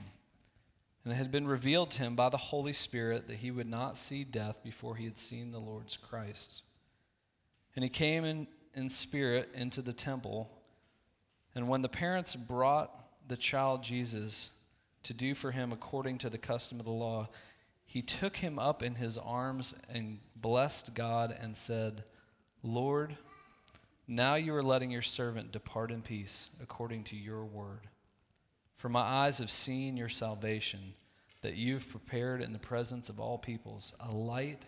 and 1.04 1.14
it 1.14 1.18
had 1.18 1.32
been 1.32 1.48
revealed 1.48 1.92
to 1.92 2.04
him 2.04 2.16
by 2.16 2.30
the 2.30 2.38
Holy 2.38 2.74
Spirit 2.74 3.28
that 3.28 3.38
he 3.38 3.52
would 3.52 3.68
not 3.68 3.98
see 3.98 4.24
death 4.24 4.64
before 4.64 4.96
he 4.96 5.06
had 5.06 5.18
seen 5.18 5.52
the 5.52 5.60
Lord's 5.60 5.98
Christ. 5.98 6.64
And 7.76 7.84
he 7.84 7.90
came 7.90 8.26
in, 8.26 8.48
in 8.76 8.90
spirit 8.90 9.50
into 9.56 9.82
the 9.82 9.94
temple. 9.94 10.50
And 11.56 11.70
when 11.70 11.82
the 11.82 11.90
parents 11.90 12.36
brought 12.36 12.92
the 13.28 13.38
child 13.38 13.82
Jesus 13.82 14.52
to 15.04 15.14
do 15.14 15.36
for 15.36 15.52
him 15.52 15.72
according 15.72 16.18
to 16.20 16.30
the 16.30 16.38
custom 16.38 16.80
of 16.80 16.86
the 16.86 16.92
law, 16.92 17.30
he 17.86 18.02
took 18.02 18.38
him 18.38 18.60
up 18.60 18.84
in 18.84 18.96
his 18.96 19.18
arms 19.18 19.74
and 19.90 20.20
blessed 20.36 20.94
God 20.94 21.36
and 21.38 21.58
said, 21.58 22.04
Lord, 22.62 23.18
now 24.08 24.36
you 24.36 24.54
are 24.56 24.64
letting 24.64 24.92
your 24.92 25.02
servant 25.02 25.52
depart 25.52 25.92
in 25.92 26.02
peace 26.02 26.50
according 26.62 27.04
to 27.06 27.16
your 27.16 27.46
word. 27.46 27.88
For 28.78 28.90
my 28.90 29.02
eyes 29.02 29.40
have 29.40 29.52
seen 29.52 29.98
your 29.98 30.10
salvation, 30.10 30.94
that 31.42 31.56
you've 31.56 31.90
prepared 31.90 32.42
in 32.42 32.54
the 32.54 32.60
presence 32.60 33.10
of 33.10 33.20
all 33.20 33.38
peoples 33.38 33.94
a 34.00 34.12
light 34.12 34.64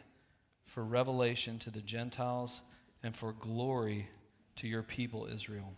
for 0.66 0.84
revelation 0.84 1.60
to 1.60 1.70
the 1.70 1.82
Gentiles 1.82 2.62
and 3.04 3.16
for 3.16 3.34
glory 3.34 4.10
to 4.58 4.68
your 4.68 4.84
people 4.84 5.28
Israel. 5.32 5.74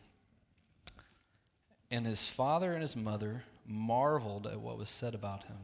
And 1.93 2.07
his 2.07 2.27
father 2.27 2.73
and 2.73 2.81
his 2.81 2.95
mother 2.95 3.43
marveled 3.67 4.47
at 4.47 4.59
what 4.59 4.79
was 4.79 4.89
said 4.89 5.13
about 5.13 5.43
him. 5.43 5.59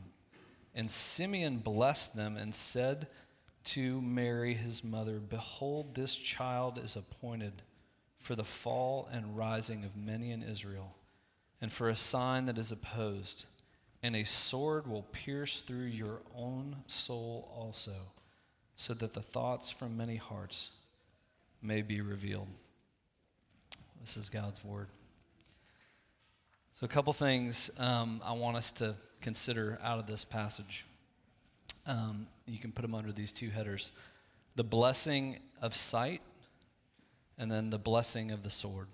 And 0.76 0.92
Simeon 0.92 1.58
blessed 1.58 2.16
them 2.16 2.38
and 2.38 2.54
said 2.54 3.08
to 3.64 4.00
Mary, 4.00 4.54
his 4.54 4.84
mother, 4.84 5.18
Behold, 5.18 5.96
this 5.96 6.16
child 6.16 6.78
is 6.78 6.96
appointed 6.96 7.64
for 8.20 8.36
the 8.36 8.44
fall 8.44 9.10
and 9.12 9.36
rising 9.36 9.84
of 9.84 9.98
many 9.98 10.30
in 10.30 10.44
Israel 10.44 10.94
and 11.62 11.72
for 11.72 11.90
a 11.90 11.96
sign 11.96 12.46
that 12.46 12.60
is 12.60 12.72
opposed, 12.72 13.46
and 14.04 14.16
a 14.16 14.24
sword 14.24 14.86
will 14.86 15.08
pierce 15.12 15.64
through 15.64 15.86
your 15.86 16.22
own 16.38 16.76
soul 16.86 17.52
also, 17.58 17.96
so 18.76 18.94
that 18.94 19.14
the 19.14 19.22
thoughts 19.24 19.72
from 19.72 19.98
many 19.98 20.18
hearts 20.18 20.70
may 21.60 21.82
be 21.82 22.02
revealed. 22.02 22.48
This 24.00 24.16
is 24.16 24.30
God's 24.30 24.64
word. 24.64 24.90
So, 26.74 26.86
a 26.86 26.88
couple 26.88 27.12
things 27.14 27.70
um, 27.78 28.22
I 28.24 28.34
want 28.34 28.56
us 28.56 28.72
to 28.74 28.96
consider 29.22 29.80
out 29.84 30.00
of 30.00 30.08
this 30.08 30.24
passage. 30.24 30.86
Um, 31.86 32.28
you 32.46 32.58
can 32.58 32.72
put 32.72 32.84
them 32.84 32.96
under 32.96 33.12
these 33.12 33.32
two 33.32 33.50
headers 33.50 33.92
the 34.56 34.64
blessing 34.64 35.40
of 35.62 35.76
sight, 35.76 36.22
and 37.38 37.52
then 37.52 37.70
the 37.70 37.80
blessing 37.80 38.32
of 38.32 38.44
the 38.44 38.50
sword. 38.50 38.88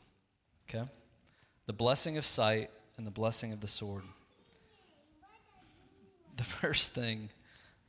Okay? 0.70 0.86
the 1.66 1.74
blessing 1.74 2.18
of 2.18 2.26
sight 2.26 2.70
and 2.98 3.06
the 3.06 3.12
blessing 3.12 3.52
of 3.52 3.60
the 3.60 3.68
sword. 3.68 4.04
The 6.38 6.44
first 6.44 6.94
thing, 6.94 7.30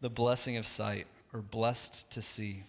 the 0.00 0.10
blessing 0.10 0.56
of 0.56 0.66
sight, 0.66 1.06
or 1.32 1.40
blessed 1.40 2.10
to 2.12 2.22
see. 2.22 2.62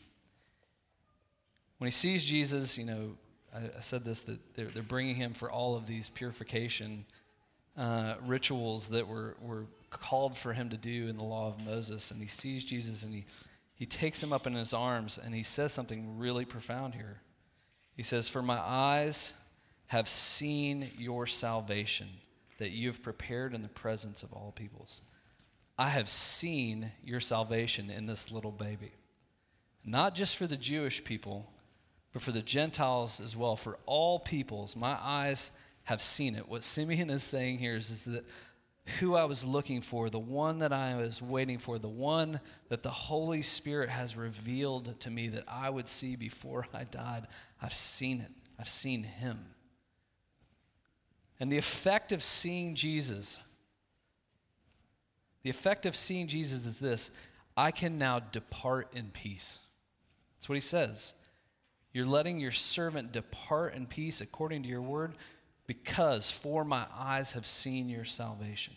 When 1.78 1.88
he 1.88 1.92
sees 1.92 2.26
Jesus, 2.26 2.78
you 2.78 2.86
know, 2.86 3.12
I, 3.58 3.78
I 3.78 3.80
said 3.82 4.04
this 4.04 4.22
that 4.24 4.56
they're, 4.56 4.68
they're, 4.68 4.84
bringing 4.84 5.16
him 5.16 5.34
for 5.34 5.50
all 5.50 5.76
of 5.76 5.88
these 5.88 6.10
purification 6.10 7.06
uh, 7.78 8.16
rituals 8.26 8.90
that 8.90 9.08
were, 9.08 9.36
were 9.42 9.66
called 9.90 10.36
for 10.36 10.54
him 10.54 10.70
to 10.70 10.78
do 10.78 11.08
in 11.08 11.18
the 11.18 11.24
law 11.24 11.48
of 11.48 11.66
Moses. 11.66 12.12
And 12.12 12.22
he 12.22 12.28
sees 12.28 12.66
Jesus 12.66 13.04
and 13.04 13.14
he, 13.14 13.26
he 13.76 13.86
takes 13.86 14.22
him 14.22 14.34
up 14.34 14.48
in 14.48 14.54
his 14.54 14.74
arms 14.74 15.20
and 15.24 15.34
he 15.34 15.44
says 15.44 15.72
something 15.72 16.18
really 16.18 16.46
profound 16.46 16.96
here. 16.96 17.22
He 17.96 18.04
says, 18.04 18.28
For 18.28 18.42
my 18.42 18.60
eyes 18.60 19.34
have 19.88 20.10
seen 20.10 20.92
your 20.98 21.28
salvation 21.28 22.08
that 22.58 22.72
you 22.72 22.88
have 22.88 23.04
prepared 23.04 23.54
in 23.54 23.62
the 23.62 23.70
presence 23.70 24.24
of 24.24 24.34
all 24.34 24.52
peoples. 24.56 25.02
I 25.78 25.90
have 25.90 26.10
seen 26.10 26.92
your 27.04 27.20
salvation 27.20 27.90
in 27.90 28.08
this 28.08 28.32
little 28.32 28.52
baby. 28.52 28.92
not 29.86 30.16
just 30.16 30.36
for 30.36 30.48
the 30.48 30.58
Jewish 30.58 31.04
people, 31.04 31.50
but 32.18 32.24
for 32.24 32.32
the 32.32 32.42
Gentiles 32.42 33.20
as 33.20 33.38
well, 33.38 33.56
for 33.56 33.78
all 33.86 34.18
peoples. 34.18 34.76
My 34.76 34.98
eyes 35.00 35.52
have 35.84 36.02
seen 36.02 36.34
it. 36.34 36.50
What 36.50 36.64
Simeon 36.64 37.12
is 37.12 37.22
saying 37.22 37.60
here 37.60 37.76
is, 37.76 37.92
is 37.92 38.06
that 38.06 38.26
who 38.98 39.16
I 39.16 39.26
was 39.26 39.46
looking 39.46 39.82
for, 39.82 40.10
the 40.10 40.18
one 40.18 40.58
that 40.60 40.74
I 40.74 40.96
was 40.96 41.22
waiting 41.22 41.60
for, 41.60 41.78
the 41.78 41.88
one 41.88 42.40
that 42.70 42.82
the 42.82 42.90
Holy 42.90 43.44
Spirit 43.44 43.90
has 43.90 44.18
revealed 44.18 45.00
to 45.02 45.12
me 45.12 45.28
that 45.28 45.44
I 45.48 45.70
would 45.70 45.88
see 45.88 46.16
before 46.16 46.66
I 46.74 46.86
died, 46.86 47.28
I've 47.62 47.76
seen 47.76 48.22
it. 48.22 48.32
I've 48.60 48.68
seen 48.68 49.04
him. 49.04 49.38
And 51.40 51.52
the 51.52 51.60
effect 51.60 52.12
of 52.12 52.24
seeing 52.24 52.74
Jesus, 52.74 53.38
the 55.44 55.52
effect 55.52 55.86
of 55.86 55.96
seeing 55.96 56.26
Jesus 56.26 56.66
is 56.66 56.80
this 56.80 57.12
I 57.56 57.70
can 57.70 58.00
now 58.00 58.18
depart 58.18 58.90
in 58.96 59.12
peace. 59.12 59.60
That's 60.34 60.50
what 60.50 60.56
he 60.56 60.62
says. 60.62 61.14
You're 61.98 62.06
letting 62.06 62.40
your 62.40 62.52
servant 62.52 63.12
depart 63.12 63.74
in 63.74 63.88
peace 63.88 64.22
according 64.22 64.62
to 64.62 64.70
your 64.70 64.84
word 64.84 65.16
because 65.66 66.30
for 66.30 66.64
my 66.64 66.86
eyes 66.96 67.32
have 67.32 67.48
seen 67.48 67.90
your 67.90 68.06
salvation. 68.06 68.76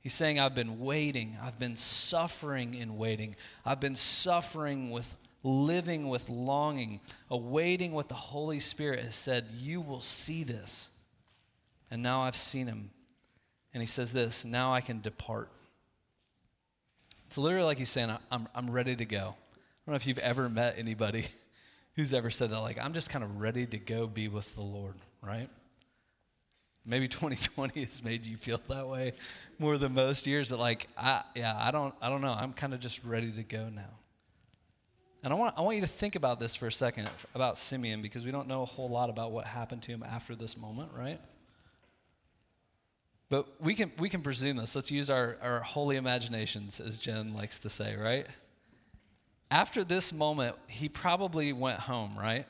He's 0.00 0.12
saying, 0.12 0.38
I've 0.38 0.54
been 0.54 0.78
waiting. 0.80 1.38
I've 1.42 1.58
been 1.58 1.74
suffering 1.74 2.74
in 2.74 2.98
waiting. 2.98 3.34
I've 3.64 3.80
been 3.80 3.94
suffering 3.94 4.90
with 4.90 5.16
living 5.42 6.10
with 6.10 6.28
longing, 6.28 7.00
awaiting 7.30 7.92
what 7.92 8.10
the 8.10 8.14
Holy 8.14 8.60
Spirit 8.60 9.02
has 9.02 9.16
said. 9.16 9.46
You 9.56 9.80
will 9.80 10.02
see 10.02 10.44
this. 10.44 10.90
And 11.90 12.02
now 12.02 12.24
I've 12.24 12.36
seen 12.36 12.66
him. 12.66 12.90
And 13.72 13.82
he 13.82 13.86
says 13.86 14.12
this 14.12 14.44
now 14.44 14.74
I 14.74 14.82
can 14.82 15.00
depart. 15.00 15.48
It's 17.26 17.38
literally 17.38 17.64
like 17.64 17.78
he's 17.78 17.88
saying, 17.88 18.14
I'm, 18.30 18.48
I'm 18.54 18.70
ready 18.70 18.96
to 18.96 19.06
go. 19.06 19.16
I 19.16 19.86
don't 19.86 19.92
know 19.92 19.94
if 19.94 20.06
you've 20.06 20.18
ever 20.18 20.50
met 20.50 20.74
anybody 20.76 21.28
who's 21.96 22.14
ever 22.14 22.30
said 22.30 22.50
that, 22.50 22.60
like, 22.60 22.78
I'm 22.78 22.92
just 22.92 23.10
kind 23.10 23.24
of 23.24 23.40
ready 23.40 23.66
to 23.66 23.78
go 23.78 24.06
be 24.06 24.28
with 24.28 24.54
the 24.54 24.62
Lord, 24.62 24.94
right? 25.22 25.48
Maybe 26.84 27.08
2020 27.08 27.84
has 27.84 28.04
made 28.04 28.26
you 28.26 28.36
feel 28.36 28.60
that 28.68 28.86
way 28.86 29.12
more 29.58 29.78
than 29.78 29.94
most 29.94 30.26
years, 30.26 30.48
but 30.48 30.58
like, 30.58 30.88
I, 30.96 31.22
yeah, 31.34 31.56
I 31.58 31.70
don't, 31.70 31.94
I 32.00 32.08
don't 32.08 32.20
know. 32.20 32.32
I'm 32.32 32.52
kind 32.52 32.74
of 32.74 32.80
just 32.80 33.02
ready 33.04 33.32
to 33.32 33.42
go 33.42 33.68
now. 33.68 33.90
And 35.22 35.32
I 35.32 35.36
want, 35.36 35.54
I 35.58 35.62
want 35.62 35.74
you 35.76 35.80
to 35.80 35.88
think 35.88 36.14
about 36.14 36.38
this 36.38 36.54
for 36.54 36.68
a 36.68 36.72
second 36.72 37.10
about 37.34 37.58
Simeon 37.58 38.00
because 38.00 38.24
we 38.24 38.30
don't 38.30 38.46
know 38.46 38.62
a 38.62 38.66
whole 38.66 38.88
lot 38.88 39.10
about 39.10 39.32
what 39.32 39.44
happened 39.44 39.82
to 39.82 39.90
him 39.90 40.04
after 40.04 40.36
this 40.36 40.56
moment, 40.56 40.90
right? 40.94 41.20
But 43.28 43.60
we 43.60 43.74
can, 43.74 43.90
we 43.98 44.08
can 44.08 44.22
presume 44.22 44.56
this. 44.56 44.76
Let's 44.76 44.92
use 44.92 45.10
our, 45.10 45.36
our 45.42 45.60
holy 45.60 45.96
imaginations, 45.96 46.78
as 46.78 46.96
Jen 46.96 47.34
likes 47.34 47.58
to 47.60 47.68
say, 47.68 47.96
right? 47.96 48.26
After 49.50 49.84
this 49.84 50.12
moment, 50.12 50.56
he 50.66 50.88
probably 50.88 51.52
went 51.52 51.80
home, 51.80 52.18
right? 52.18 52.46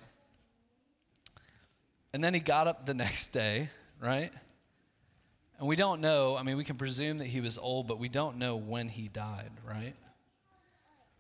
And 2.12 2.24
then 2.24 2.32
he 2.32 2.40
got 2.40 2.66
up 2.66 2.86
the 2.86 2.94
next 2.94 3.32
day, 3.32 3.68
right? 4.00 4.32
And 5.58 5.68
we 5.68 5.76
don't 5.76 6.00
know, 6.00 6.36
I 6.36 6.42
mean, 6.42 6.56
we 6.56 6.64
can 6.64 6.76
presume 6.76 7.18
that 7.18 7.26
he 7.26 7.40
was 7.40 7.58
old, 7.58 7.86
but 7.86 7.98
we 7.98 8.08
don't 8.08 8.38
know 8.38 8.56
when 8.56 8.88
he 8.88 9.08
died, 9.08 9.50
right? 9.66 9.94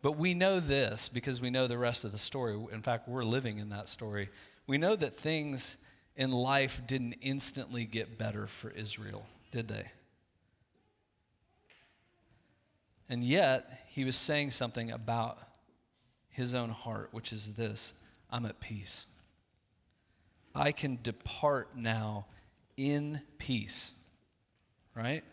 But 0.02 0.12
we 0.12 0.34
know 0.34 0.60
this 0.60 1.08
because 1.08 1.40
we 1.40 1.50
know 1.50 1.66
the 1.66 1.78
rest 1.78 2.04
of 2.04 2.12
the 2.12 2.18
story. 2.18 2.54
In 2.72 2.82
fact, 2.82 3.08
we're 3.08 3.24
living 3.24 3.58
in 3.58 3.70
that 3.70 3.88
story. 3.88 4.28
We 4.66 4.78
know 4.78 4.94
that 4.96 5.14
things 5.14 5.76
in 6.16 6.32
life 6.32 6.82
didn't 6.86 7.14
instantly 7.22 7.84
get 7.84 8.18
better 8.18 8.46
for 8.46 8.70
Israel, 8.70 9.26
did 9.50 9.68
they? 9.68 9.86
And 13.08 13.22
yet, 13.22 13.84
he 13.88 14.04
was 14.04 14.16
saying 14.16 14.50
something 14.50 14.90
about 14.90 15.38
his 16.36 16.54
own 16.54 16.68
heart, 16.68 17.08
which 17.12 17.32
is 17.32 17.54
this 17.54 17.94
I'm 18.30 18.44
at 18.44 18.60
peace. 18.60 19.06
I 20.54 20.70
can 20.70 20.98
depart 21.02 21.70
now 21.74 22.26
in 22.76 23.22
peace. 23.38 23.92
Right? 24.94 25.24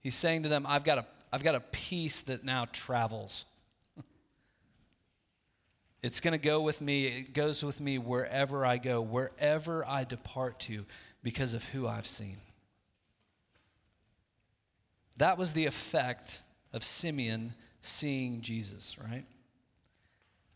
He's 0.00 0.14
saying 0.14 0.44
to 0.44 0.48
them, 0.48 0.64
I've 0.66 0.84
got 0.84 0.98
a, 0.98 1.06
I've 1.32 1.42
got 1.42 1.56
a 1.56 1.60
peace 1.60 2.22
that 2.22 2.44
now 2.44 2.66
travels. 2.72 3.46
it's 6.02 6.20
going 6.20 6.32
to 6.32 6.44
go 6.44 6.60
with 6.60 6.80
me. 6.80 7.06
It 7.06 7.34
goes 7.34 7.64
with 7.64 7.80
me 7.80 7.98
wherever 7.98 8.64
I 8.64 8.78
go, 8.78 9.00
wherever 9.00 9.84
I 9.84 10.04
depart 10.04 10.60
to, 10.60 10.86
because 11.24 11.52
of 11.52 11.64
who 11.64 11.88
I've 11.88 12.06
seen. 12.06 12.36
That 15.16 15.36
was 15.36 15.52
the 15.52 15.66
effect 15.66 16.42
of 16.72 16.84
Simeon 16.84 17.54
seeing 17.80 18.40
Jesus, 18.40 18.96
right? 18.98 19.24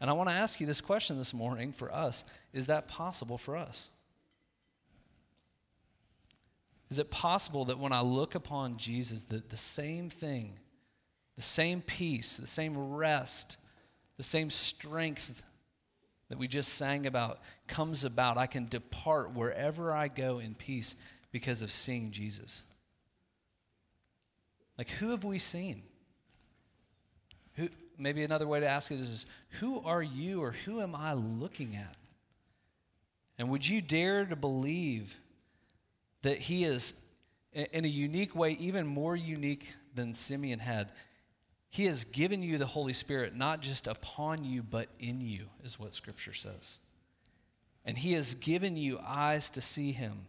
And 0.03 0.11
I 0.11 0.15
want 0.15 0.29
to 0.31 0.35
ask 0.35 0.61
you 0.61 0.67
this 0.67 0.81
question 0.81 1.17
this 1.17 1.33
morning 1.33 1.73
for 1.73 1.95
us 1.95 2.25
is 2.53 2.67
that 2.67 2.89
possible 2.89 3.39
for 3.39 3.57
us? 3.57 3.89
Is 6.91 6.99
it 6.99 7.09
possible 7.09 7.67
that 7.67 7.79
when 7.79 7.93
I 7.93 8.03
look 8.03 8.35
upon 8.35 8.79
Jesus, 8.79 9.23
that 9.27 9.49
the 9.49 9.57
same 9.57 10.11
thing, 10.11 10.59
the 11.37 11.43
same 11.43 11.81
peace, 11.83 12.37
the 12.37 12.49
same 12.49 12.97
rest, 12.97 13.59
the 14.17 14.25
same 14.25 14.51
strength 14.51 15.45
that 16.29 16.37
we 16.37 16.49
just 16.49 16.75
sang 16.75 17.07
about 17.07 17.39
comes 17.69 18.03
about? 18.03 18.37
I 18.37 18.49
can 18.49 18.67
depart 18.67 19.33
wherever 19.33 19.93
I 19.93 20.09
go 20.09 20.41
in 20.41 20.57
peace 20.57 20.97
because 21.31 21.63
of 21.63 21.71
seeing 21.71 22.11
Jesus. 22.11 22.65
Like, 24.77 24.89
who 24.89 25.11
have 25.11 25.23
we 25.23 25.39
seen? 25.39 25.85
Maybe 28.03 28.25
another 28.25 28.49
way 28.49 28.59
to 28.61 28.69
ask 28.69 28.91
it 28.91 28.99
is 28.99 29.27
who 29.61 29.81
are 29.85 30.03
you 30.03 30.43
or 30.43 30.51
who 30.51 30.81
am 30.81 30.95
I 30.95 31.13
looking 31.13 31.77
at? 31.77 31.97
And 33.39 33.49
would 33.51 33.67
you 33.67 33.81
dare 33.81 34.25
to 34.27 34.37
believe 34.37 35.17
that 36.23 36.39
he 36.39 36.65
is, 36.65 36.95
in 37.53 37.85
a 37.85 37.89
unique 37.89 38.35
way, 38.35 38.53
even 38.53 38.87
more 38.87 39.15
unique 39.15 39.73
than 39.95 40.15
Simeon 40.15 40.59
had? 40.59 40.91
He 41.71 41.87
has 41.87 42.05
given 42.05 42.43
you 42.43 42.59
the 42.59 42.67
Holy 42.67 42.93
Spirit 42.93 43.35
not 43.35 43.61
just 43.61 43.87
upon 43.87 44.45
you, 44.45 44.63
but 44.63 44.89
in 44.99 45.21
you, 45.21 45.47
is 45.65 45.79
what 45.79 45.95
Scripture 45.95 46.35
says. 46.35 46.81
And 47.85 47.97
He 47.97 48.13
has 48.13 48.35
given 48.35 48.77
you 48.77 48.99
eyes 49.05 49.49
to 49.51 49.61
see 49.61 49.93
Him. 49.93 50.27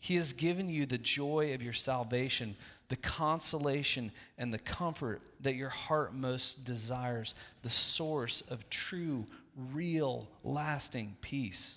He 0.00 0.16
has 0.16 0.32
given 0.32 0.68
you 0.68 0.86
the 0.86 0.98
joy 0.98 1.54
of 1.54 1.62
your 1.62 1.72
salvation 1.72 2.56
the 2.88 2.96
consolation 2.96 4.10
and 4.38 4.52
the 4.52 4.58
comfort 4.58 5.20
that 5.40 5.54
your 5.54 5.68
heart 5.68 6.14
most 6.14 6.64
desires, 6.64 7.34
the 7.62 7.70
source 7.70 8.42
of 8.48 8.68
true, 8.70 9.26
real, 9.72 10.26
lasting 10.42 11.16
peace. 11.20 11.76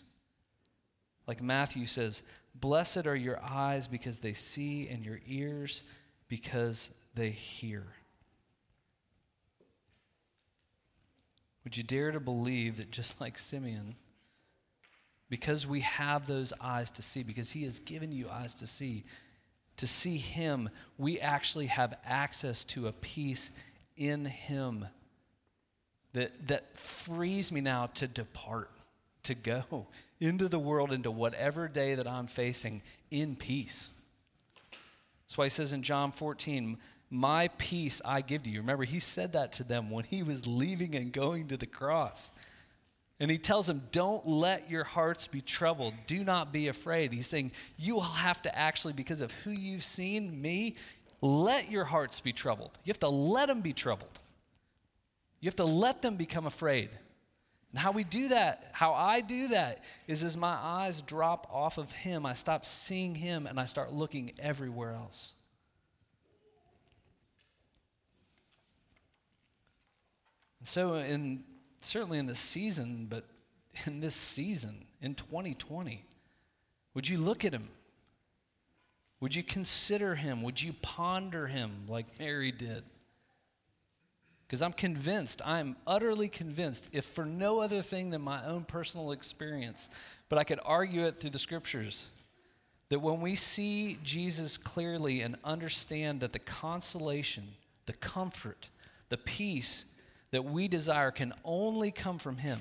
Like 1.28 1.42
Matthew 1.42 1.86
says, 1.86 2.24
Blessed 2.56 3.08
are 3.08 3.16
your 3.16 3.42
eyes 3.42 3.88
because 3.88 4.20
they 4.20 4.34
see, 4.34 4.88
and 4.90 5.06
your 5.06 5.20
ears 5.26 5.84
because 6.28 6.90
they 7.14 7.30
hear. 7.30 7.86
Would 11.64 11.78
you 11.78 11.84
dare 11.84 12.12
to 12.12 12.20
believe 12.20 12.78
that 12.78 12.92
just 12.92 13.22
like 13.22 13.38
Simeon, 13.38 13.96
because 15.32 15.65
we 15.65 15.80
have 15.80 16.28
those 16.28 16.52
eyes 16.60 16.91
to 16.91 17.02
see, 17.02 17.24
because 17.24 17.52
he 17.52 17.63
has 17.63 17.80
given 17.80 18.12
you 18.12 18.30
eyes 18.30 18.54
to 18.54 18.67
see, 18.67 19.06
to 19.78 19.88
see 19.88 20.17
Him, 20.17 20.70
we 20.98 21.22
actually 21.22 21.67
have 21.67 21.98
access 22.06 22.65
to 22.65 22.88
a 22.88 22.91
peace 22.91 23.50
in 23.96 24.26
Him 24.26 24.86
that, 26.12 26.50
that 26.50 26.78
frees 26.78 27.50
me 27.50 27.62
now 27.62 27.86
to 27.94 28.10
depart, 28.10 28.72
to 29.24 29.34
go 29.34 29.88
into 30.20 30.50
the 30.50 30.60
world, 30.60 30.91
into 30.91 31.10
whatever 31.10 31.70
day 31.70 31.96
that 31.96 32.10
I'm 32.10 32.28
facing 32.28 32.82
in 33.10 33.38
peace. 33.38 33.89
That's 35.24 35.38
why 35.38 35.46
He 35.46 35.50
says 35.50 35.72
in 35.72 35.82
John 35.82 36.12
14, 36.12 36.78
My 37.10 37.48
peace 37.58 38.02
I 38.04 38.20
give 38.20 38.44
to 38.44 38.50
you. 38.50 38.60
Remember, 38.60 38.84
He 38.84 39.00
said 39.00 39.32
that 39.32 39.54
to 39.54 39.63
them 39.63 39.91
when 39.91 40.04
He 40.04 40.24
was 40.24 40.46
leaving 40.46 40.94
and 40.94 41.13
going 41.13 41.48
to 41.48 41.56
the 41.56 41.67
cross. 41.67 42.34
And 43.22 43.30
he 43.30 43.38
tells 43.38 43.68
them, 43.68 43.84
Don't 43.92 44.26
let 44.28 44.72
your 44.72 44.84
hearts 44.84 45.28
be 45.28 45.42
troubled. 45.42 45.94
Do 46.08 46.24
not 46.24 46.52
be 46.52 46.70
afraid. 46.70 47.14
He's 47.14 47.28
saying, 47.28 47.52
You 47.78 47.94
will 47.94 48.02
have 48.02 48.42
to 48.42 48.58
actually, 48.58 48.94
because 48.94 49.22
of 49.22 49.32
who 49.32 49.52
you've 49.52 49.84
seen, 49.84 50.42
me, 50.42 50.76
let 51.22 51.70
your 51.70 51.84
hearts 51.84 52.20
be 52.20 52.34
troubled. 52.34 52.72
You 52.84 52.90
have 52.90 53.00
to 53.02 53.10
let 53.10 53.48
them 53.48 53.62
be 53.62 53.74
troubled. 53.74 54.20
You 55.40 55.48
have 55.48 55.56
to 55.58 55.66
let 55.66 56.02
them 56.02 56.16
become 56.16 56.48
afraid. 56.48 56.90
And 57.72 57.80
how 57.80 57.92
we 57.92 58.04
do 58.04 58.30
that, 58.30 58.72
how 58.72 58.96
I 58.96 59.22
do 59.22 59.50
that, 59.50 59.84
is 60.08 60.24
as 60.24 60.36
my 60.36 60.56
eyes 60.56 61.04
drop 61.04 61.48
off 61.54 61.78
of 61.78 61.92
him, 61.92 62.26
I 62.26 62.34
stop 62.34 62.66
seeing 62.66 63.14
him 63.14 63.46
and 63.46 63.60
I 63.60 63.66
start 63.66 63.94
looking 63.94 64.32
everywhere 64.40 64.94
else. 64.94 65.34
And 70.58 70.68
so, 70.68 70.96
in 70.96 71.44
certainly 71.82 72.17
in 72.17 72.26
this 72.26 72.39
season, 72.39 73.08
but 73.10 73.26
in 73.86 74.00
this 74.00 74.15
season, 74.15 74.86
in 75.02 75.15
2020, 75.15 76.04
would 76.94 77.08
you 77.08 77.17
look 77.17 77.46
at 77.46 77.54
him? 77.54 77.70
Would 79.20 79.36
you 79.36 79.44
consider 79.44 80.15
him? 80.15 80.41
Would 80.41 80.62
you 80.62 80.74
ponder 80.82 81.48
him 81.48 81.86
like 81.88 82.08
Mary 82.20 82.52
did? 82.52 82.84
Because 84.48 84.62
I'm 84.62 84.74
convinced, 84.74 85.41
I'm 85.46 85.78
utterly 85.88 86.28
convinced, 86.28 86.89
if 86.91 87.06
for 87.06 87.26
no 87.26 87.62
other 87.62 87.82
thing 87.82 88.10
than 88.10 88.22
my 88.22 88.44
own 88.46 88.65
personal 88.65 89.13
experience, 89.13 89.89
but 90.28 90.38
I 90.38 90.44
could 90.44 90.60
argue 90.65 91.06
it 91.06 91.17
through 91.17 91.30
the 91.30 91.39
scriptures, 91.39 92.10
that 92.89 93.00
when 93.00 93.22
we 93.22 93.36
see 93.36 93.98
Jesus 94.04 94.58
clearly 94.58 95.22
and 95.22 95.38
understand 95.46 96.20
that 96.20 96.34
the 96.34 96.39
consolation, 96.39 97.48
the 97.86 97.94
comfort, 97.94 98.70
the 99.08 99.15
peace 99.17 99.86
that 100.32 100.46
we 100.46 100.67
desire 100.67 101.12
can 101.12 101.34
only 101.44 101.91
come 101.91 102.17
from 102.17 102.38
Him, 102.38 102.60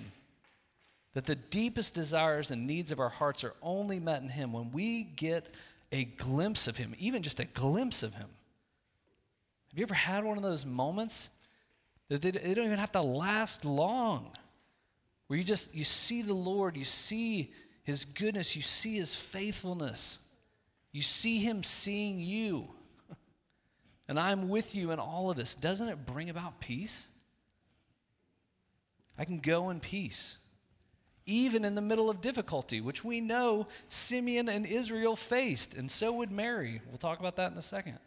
that 1.15 1.27
the 1.27 1.37
deepest 1.37 1.95
desires 1.95 2.51
and 2.51 2.67
needs 2.67 2.93
of 2.93 3.01
our 3.01 3.09
hearts 3.09 3.45
are 3.45 3.55
only 3.63 3.99
met 3.99 4.23
in 4.23 4.29
Him, 4.29 4.53
when 4.53 4.71
we 4.73 5.05
get 5.05 5.55
a 5.93 6.05
glimpse 6.05 6.69
of 6.69 6.77
Him, 6.77 6.95
even 6.99 7.23
just 7.23 7.41
a 7.41 7.45
glimpse 7.45 8.03
of 8.03 8.15
Him. 8.15 8.29
Have 9.71 9.79
you 9.79 9.85
ever 9.85 9.95
had 9.95 10.25
one 10.25 10.37
of 10.37 10.43
those 10.43 10.67
moments 10.67 11.31
that 12.09 12.23
they, 12.23 12.33
don't 12.33 12.67
even 12.67 12.79
have 12.79 12.93
to 12.93 13.03
last 13.03 13.65
long, 13.65 14.33
where 15.29 15.39
you 15.39 15.45
just 15.45 15.73
you 15.73 15.85
see 15.85 16.23
the 16.23 16.35
Lord, 16.35 16.77
you 16.77 16.85
see 16.85 17.53
His 17.85 18.05
goodness, 18.05 18.57
you 18.57 18.63
see 18.63 18.97
His 18.97 19.15
faithfulness, 19.15 20.19
you 20.91 21.03
see 21.03 21.39
Him 21.39 21.63
seeing 21.63 22.19
you, 22.19 22.69
and 24.09 24.19
I'm 24.19 24.49
with 24.49 24.75
you 24.75 24.91
in 24.91 24.99
all 24.99 25.31
of 25.31 25.37
this. 25.37 25.55
Doesn't 25.55 25.89
it 25.89 26.05
bring 26.05 26.31
about 26.31 26.59
peace? 26.59 27.07
I 29.21 29.27
can 29.27 29.39
go 29.39 29.69
in 29.69 29.81
peace 29.81 30.39
even 31.27 31.65
in 31.65 31.75
the 31.75 31.83
middle 31.83 32.09
of 32.09 32.23
difficulty, 32.23 32.81
which 32.81 33.05
we 33.05 33.21
know 33.21 33.67
Simeon 33.91 34.49
and 34.49 34.65
Israel 34.65 35.15
faced, 35.15 35.75
and 35.75 35.91
so 35.91 36.13
would 36.13 36.33
Mary. 36.33 36.81
We'll 36.89 36.97
talk 36.97 37.21
about 37.21 37.37
that 37.37 37.53
in 37.53 37.59
a 37.59 37.63
second. 37.63 37.99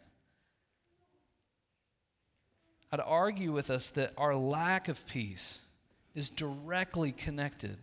I'd 2.90 3.00
argue 3.00 3.52
with 3.52 3.70
us 3.70 3.90
that 3.90 4.12
our 4.18 4.34
lack 4.34 4.88
of 4.88 5.06
peace 5.06 5.60
is 6.16 6.30
directly 6.30 7.12
connected 7.12 7.78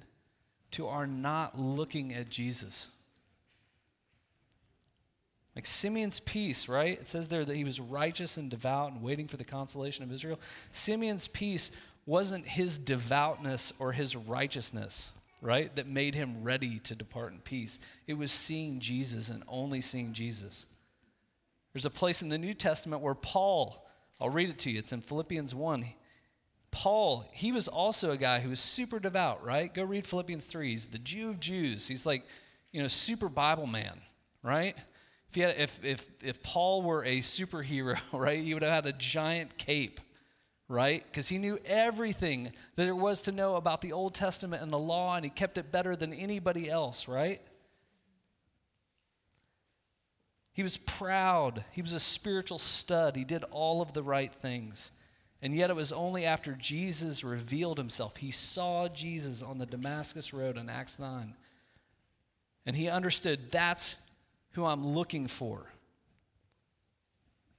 to 0.71 0.87
our 0.87 1.07
not 1.07 1.57
looking 1.57 2.13
at 2.13 2.29
Jesus. 2.29 2.89
Like 5.55 5.65
Simeon's 5.65 6.21
peace, 6.21 6.69
right? 6.69 6.97
It 6.97 7.09
says 7.09 7.27
there 7.27 7.43
that 7.43 7.55
he 7.55 7.65
was 7.65 7.79
righteous 7.79 8.37
and 8.37 8.49
devout 8.49 8.93
and 8.93 9.01
waiting 9.01 9.27
for 9.27 9.35
the 9.35 9.43
consolation 9.43 10.03
of 10.03 10.11
Israel. 10.11 10.39
Simeon's 10.71 11.27
peace 11.27 11.71
wasn't 12.05 12.47
his 12.47 12.79
devoutness 12.79 13.73
or 13.79 13.91
his 13.91 14.15
righteousness, 14.15 15.13
right? 15.41 15.75
That 15.75 15.87
made 15.87 16.15
him 16.15 16.43
ready 16.43 16.79
to 16.79 16.95
depart 16.95 17.31
in 17.31 17.39
peace. 17.39 17.79
It 18.07 18.15
was 18.15 18.31
seeing 18.31 18.79
Jesus 18.79 19.29
and 19.29 19.43
only 19.47 19.81
seeing 19.81 20.13
Jesus. 20.13 20.65
There's 21.73 21.85
a 21.85 21.89
place 21.89 22.21
in 22.21 22.29
the 22.29 22.37
New 22.37 22.53
Testament 22.53 23.01
where 23.01 23.15
Paul 23.15 23.87
I'll 24.21 24.29
read 24.29 24.49
it 24.49 24.59
to 24.59 24.71
you. 24.71 24.77
It's 24.77 24.93
in 24.93 25.01
Philippians 25.01 25.55
1. 25.55 25.83
Paul, 26.69 27.25
he 27.33 27.51
was 27.51 27.67
also 27.67 28.11
a 28.11 28.17
guy 28.17 28.39
who 28.39 28.51
was 28.51 28.59
super 28.59 28.99
devout, 28.99 29.43
right? 29.43 29.73
Go 29.73 29.83
read 29.83 30.05
Philippians 30.05 30.45
3. 30.45 30.69
He's 30.69 30.85
the 30.85 30.99
Jew 30.99 31.31
of 31.31 31.39
Jews. 31.39 31.87
He's 31.87 32.05
like, 32.05 32.23
you 32.71 32.81
know, 32.81 32.87
super 32.87 33.27
Bible 33.27 33.65
man, 33.65 33.99
right? 34.43 34.77
If, 35.29 35.35
had, 35.35 35.55
if, 35.57 35.83
if, 35.83 36.07
if 36.23 36.43
Paul 36.43 36.83
were 36.83 37.03
a 37.03 37.19
superhero, 37.21 37.97
right, 38.13 38.41
he 38.41 38.53
would 38.53 38.61
have 38.61 38.71
had 38.71 38.85
a 38.85 38.93
giant 38.93 39.57
cape, 39.57 39.99
right? 40.71 41.03
Because 41.03 41.27
he 41.27 41.37
knew 41.37 41.59
everything 41.65 42.45
that 42.75 42.85
there 42.85 42.95
was 42.95 43.21
to 43.23 43.31
know 43.31 43.55
about 43.55 43.81
the 43.81 43.91
Old 43.91 44.15
Testament 44.15 44.63
and 44.63 44.71
the 44.71 44.79
law, 44.79 45.15
and 45.15 45.25
he 45.25 45.29
kept 45.29 45.57
it 45.57 45.71
better 45.71 45.95
than 45.95 46.13
anybody 46.13 46.69
else, 46.69 47.07
right? 47.07 47.41
He 50.53 50.63
was 50.63 50.77
proud. 50.77 51.63
He 51.71 51.81
was 51.81 51.93
a 51.93 51.99
spiritual 51.99 52.59
stud. 52.59 53.15
He 53.15 53.23
did 53.23 53.43
all 53.51 53.81
of 53.81 53.93
the 53.93 54.03
right 54.03 54.33
things. 54.33 54.91
And 55.41 55.55
yet, 55.55 55.69
it 55.69 55.75
was 55.75 55.91
only 55.91 56.25
after 56.25 56.53
Jesus 56.53 57.23
revealed 57.23 57.77
himself. 57.77 58.17
He 58.17 58.31
saw 58.31 58.87
Jesus 58.87 59.41
on 59.41 59.57
the 59.57 59.65
Damascus 59.65 60.33
Road 60.33 60.57
in 60.57 60.69
Acts 60.69 60.99
9. 60.99 61.33
And 62.65 62.75
he 62.75 62.89
understood 62.89 63.51
that's 63.51 63.95
who 64.51 64.65
I'm 64.65 64.85
looking 64.85 65.27
for. 65.27 65.65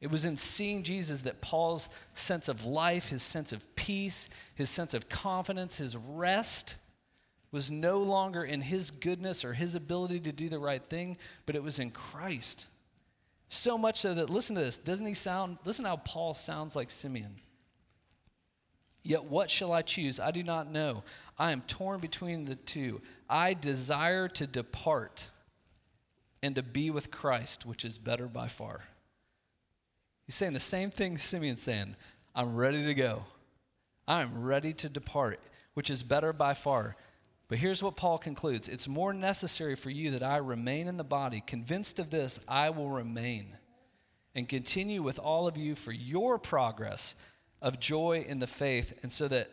It 0.02 0.10
was 0.10 0.24
in 0.24 0.36
seeing 0.36 0.82
Jesus 0.82 1.22
that 1.22 1.40
Paul's 1.40 1.88
sense 2.12 2.48
of 2.48 2.64
life, 2.64 3.10
his 3.10 3.22
sense 3.22 3.52
of 3.52 3.74
peace, 3.76 4.28
his 4.56 4.68
sense 4.68 4.94
of 4.94 5.08
confidence, 5.08 5.76
his 5.76 5.96
rest 5.96 6.74
was 7.52 7.70
no 7.70 8.00
longer 8.00 8.42
in 8.42 8.62
his 8.62 8.90
goodness 8.90 9.44
or 9.44 9.52
his 9.52 9.76
ability 9.76 10.18
to 10.20 10.32
do 10.32 10.48
the 10.48 10.58
right 10.58 10.82
thing, 10.82 11.16
but 11.46 11.54
it 11.54 11.62
was 11.62 11.78
in 11.78 11.92
Christ. 11.92 12.66
So 13.48 13.78
much 13.78 14.00
so 14.00 14.12
that, 14.14 14.28
listen 14.28 14.56
to 14.56 14.62
this, 14.62 14.80
doesn't 14.80 15.06
he 15.06 15.14
sound, 15.14 15.58
listen 15.64 15.84
how 15.84 15.96
Paul 15.98 16.34
sounds 16.34 16.74
like 16.74 16.90
Simeon. 16.90 17.36
Yet 19.04 19.24
what 19.24 19.50
shall 19.50 19.72
I 19.72 19.82
choose? 19.82 20.18
I 20.18 20.32
do 20.32 20.42
not 20.42 20.68
know. 20.68 21.04
I 21.38 21.52
am 21.52 21.60
torn 21.60 22.00
between 22.00 22.44
the 22.44 22.56
two. 22.56 23.02
I 23.30 23.54
desire 23.54 24.26
to 24.28 24.48
depart 24.48 25.28
and 26.42 26.56
to 26.56 26.62
be 26.64 26.90
with 26.90 27.12
Christ, 27.12 27.64
which 27.64 27.84
is 27.84 27.98
better 27.98 28.26
by 28.26 28.48
far. 28.48 28.80
He's 30.26 30.35
saying 30.35 30.52
the 30.52 30.61
same 30.61 30.90
thing 30.90 31.18
Simeon's 31.18 31.62
saying. 31.62 31.96
I'm 32.35 32.56
ready 32.56 32.85
to 32.87 32.94
go. 32.94 33.24
I'm 34.06 34.42
ready 34.42 34.72
to 34.74 34.88
depart, 34.88 35.40
which 35.74 35.90
is 35.90 36.02
better 36.02 36.32
by 36.32 36.54
far. 36.54 36.96
But 37.48 37.58
here's 37.58 37.82
what 37.82 37.96
Paul 37.96 38.18
concludes 38.18 38.68
It's 38.68 38.88
more 38.88 39.12
necessary 39.12 39.76
for 39.76 39.90
you 39.90 40.12
that 40.12 40.22
I 40.22 40.38
remain 40.38 40.88
in 40.88 40.96
the 40.96 41.04
body. 41.04 41.42
Convinced 41.46 41.98
of 41.98 42.11
this, 42.11 42.40
I 42.48 42.70
will 42.70 42.88
remain 42.88 43.56
and 44.35 44.48
continue 44.48 45.02
with 45.02 45.18
all 45.18 45.46
of 45.46 45.56
you 45.56 45.74
for 45.74 45.92
your 45.92 46.38
progress 46.38 47.14
of 47.61 47.78
joy 47.78 48.24
in 48.26 48.38
the 48.38 48.46
faith, 48.46 48.98
and 49.02 49.12
so 49.12 49.28
that 49.28 49.50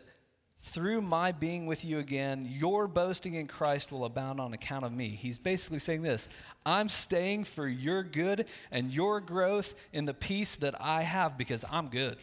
through 0.62 1.00
my 1.00 1.32
being 1.32 1.66
with 1.66 1.84
you 1.84 1.98
again, 1.98 2.46
your 2.48 2.86
boasting 2.86 3.34
in 3.34 3.46
Christ 3.46 3.90
will 3.90 4.04
abound 4.04 4.40
on 4.40 4.52
account 4.52 4.84
of 4.84 4.92
me. 4.92 5.08
He's 5.08 5.38
basically 5.38 5.78
saying 5.78 6.02
this 6.02 6.28
I'm 6.64 6.88
staying 6.88 7.44
for 7.44 7.66
your 7.66 8.02
good 8.02 8.46
and 8.70 8.92
your 8.92 9.20
growth 9.20 9.74
in 9.92 10.04
the 10.04 10.14
peace 10.14 10.56
that 10.56 10.80
I 10.80 11.02
have 11.02 11.38
because 11.38 11.64
I'm 11.70 11.88
good. 11.88 12.16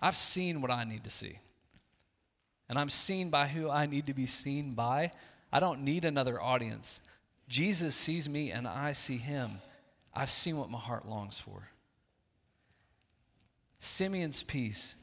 I've 0.00 0.16
seen 0.16 0.60
what 0.60 0.70
I 0.70 0.84
need 0.84 1.04
to 1.04 1.10
see 1.10 1.38
and 2.72 2.78
I'm 2.78 2.88
seen 2.88 3.28
by 3.28 3.48
who 3.48 3.68
I 3.68 3.84
need 3.84 4.06
to 4.06 4.14
be 4.14 4.24
seen 4.24 4.72
by, 4.72 5.12
I 5.52 5.58
don't 5.58 5.82
need 5.82 6.06
another 6.06 6.40
audience. 6.40 7.02
Jesus 7.46 7.94
sees 7.94 8.30
me 8.30 8.50
and 8.50 8.66
I 8.66 8.92
see 8.92 9.18
him. 9.18 9.58
I've 10.14 10.30
seen 10.30 10.56
what 10.56 10.70
my 10.70 10.78
heart 10.78 11.06
longs 11.06 11.38
for. 11.38 11.68
Simeon's 13.78 14.42
peace, 14.42 14.96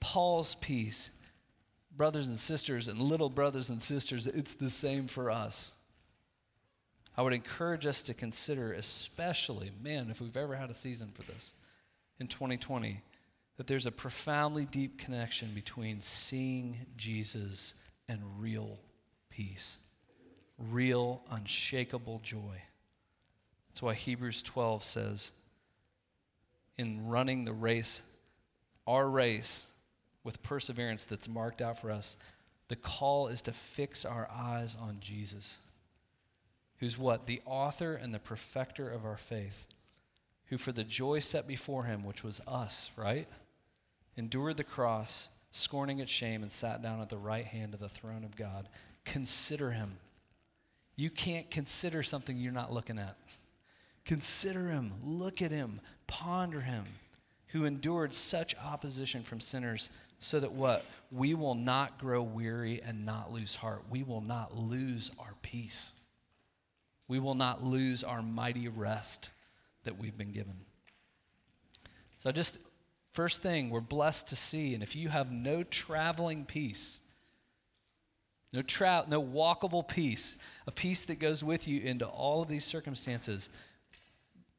Paul's 0.00 0.54
peace, 0.56 1.10
brothers 1.96 2.28
and 2.28 2.36
sisters, 2.36 2.88
and 2.88 3.00
little 3.00 3.30
brothers 3.30 3.70
and 3.70 3.80
sisters, 3.80 4.26
it's 4.26 4.54
the 4.54 4.70
same 4.70 5.06
for 5.06 5.30
us. 5.30 5.72
I 7.16 7.22
would 7.22 7.32
encourage 7.32 7.86
us 7.86 8.02
to 8.02 8.14
consider, 8.14 8.72
especially, 8.72 9.70
man, 9.82 10.10
if 10.10 10.20
we've 10.20 10.36
ever 10.36 10.54
had 10.54 10.70
a 10.70 10.74
season 10.74 11.10
for 11.14 11.22
this 11.22 11.54
in 12.20 12.26
2020, 12.26 13.00
that 13.56 13.66
there's 13.66 13.86
a 13.86 13.92
profoundly 13.92 14.66
deep 14.66 14.98
connection 14.98 15.52
between 15.54 16.02
seeing 16.02 16.76
Jesus 16.96 17.72
and 18.08 18.20
real 18.38 18.78
peace, 19.30 19.78
real, 20.58 21.22
unshakable 21.30 22.20
joy. 22.22 22.60
That's 23.68 23.82
why 23.82 23.94
Hebrews 23.94 24.42
12 24.42 24.84
says, 24.84 25.32
in 26.76 27.08
running 27.08 27.46
the 27.46 27.52
race, 27.54 28.02
our 28.86 29.08
race 29.08 29.66
with 30.26 30.42
perseverance 30.42 31.06
that's 31.06 31.28
marked 31.28 31.62
out 31.62 31.78
for 31.78 31.90
us, 31.90 32.18
the 32.68 32.76
call 32.76 33.28
is 33.28 33.40
to 33.42 33.52
fix 33.52 34.04
our 34.04 34.28
eyes 34.30 34.76
on 34.78 34.98
Jesus, 35.00 35.56
who's 36.80 36.98
what? 36.98 37.26
The 37.26 37.40
author 37.46 37.94
and 37.94 38.12
the 38.12 38.18
perfecter 38.18 38.90
of 38.90 39.06
our 39.06 39.16
faith, 39.16 39.66
who 40.46 40.58
for 40.58 40.72
the 40.72 40.84
joy 40.84 41.20
set 41.20 41.46
before 41.46 41.84
him, 41.84 42.04
which 42.04 42.22
was 42.22 42.42
us, 42.46 42.90
right? 42.96 43.26
endured 44.16 44.56
the 44.56 44.64
cross, 44.64 45.28
scorning 45.50 46.00
its 46.00 46.10
shame, 46.10 46.42
and 46.42 46.50
sat 46.50 46.82
down 46.82 47.00
at 47.00 47.08
the 47.08 47.18
right 47.18 47.44
hand 47.44 47.74
of 47.74 47.80
the 47.80 47.88
throne 47.88 48.24
of 48.24 48.36
God. 48.36 48.68
Consider 49.04 49.70
him. 49.70 49.98
You 50.96 51.10
can't 51.10 51.50
consider 51.50 52.02
something 52.02 52.36
you're 52.36 52.52
not 52.52 52.72
looking 52.72 52.98
at. 52.98 53.16
Consider 54.04 54.68
him, 54.68 54.92
look 55.04 55.42
at 55.42 55.50
him, 55.50 55.80
ponder 56.06 56.60
him, 56.60 56.84
who 57.48 57.64
endured 57.64 58.14
such 58.14 58.54
opposition 58.56 59.22
from 59.22 59.40
sinners, 59.40 59.90
so 60.18 60.40
that 60.40 60.52
what? 60.52 60.84
We 61.12 61.34
will 61.34 61.54
not 61.54 61.98
grow 61.98 62.22
weary 62.22 62.82
and 62.84 63.06
not 63.06 63.32
lose 63.32 63.54
heart. 63.54 63.84
We 63.90 64.02
will 64.02 64.20
not 64.20 64.56
lose 64.56 65.10
our 65.18 65.34
peace. 65.42 65.92
We 67.08 67.18
will 67.20 67.34
not 67.34 67.62
lose 67.62 68.02
our 68.02 68.22
mighty 68.22 68.68
rest 68.68 69.30
that 69.84 69.98
we've 69.98 70.18
been 70.18 70.32
given. 70.32 70.56
So 72.22 72.32
just 72.32 72.58
First 73.16 73.40
thing 73.40 73.70
we're 73.70 73.80
blessed 73.80 74.28
to 74.28 74.36
see, 74.36 74.74
and 74.74 74.82
if 74.82 74.94
you 74.94 75.08
have 75.08 75.32
no 75.32 75.62
traveling 75.62 76.44
peace, 76.44 77.00
no 78.52 78.60
tra- 78.60 79.06
no 79.08 79.22
walkable 79.22 79.88
peace, 79.88 80.36
a 80.66 80.70
peace 80.70 81.06
that 81.06 81.18
goes 81.18 81.42
with 81.42 81.66
you 81.66 81.80
into 81.80 82.04
all 82.04 82.42
of 82.42 82.48
these 82.48 82.66
circumstances, 82.66 83.48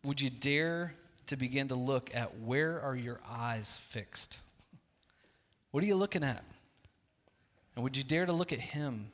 would 0.03 0.19
you 0.19 0.31
dare 0.31 0.95
to 1.27 1.37
begin 1.37 1.67
to 1.67 1.75
look 1.75 2.09
at 2.15 2.39
where 2.39 2.81
are 2.81 2.95
your 2.95 3.19
eyes 3.29 3.75
fixed? 3.79 4.39
What 5.71 5.83
are 5.83 5.87
you 5.87 5.95
looking 5.95 6.23
at? 6.23 6.43
And 7.75 7.83
would 7.83 7.95
you 7.95 8.03
dare 8.03 8.25
to 8.25 8.33
look 8.33 8.51
at 8.51 8.59
him? 8.59 9.11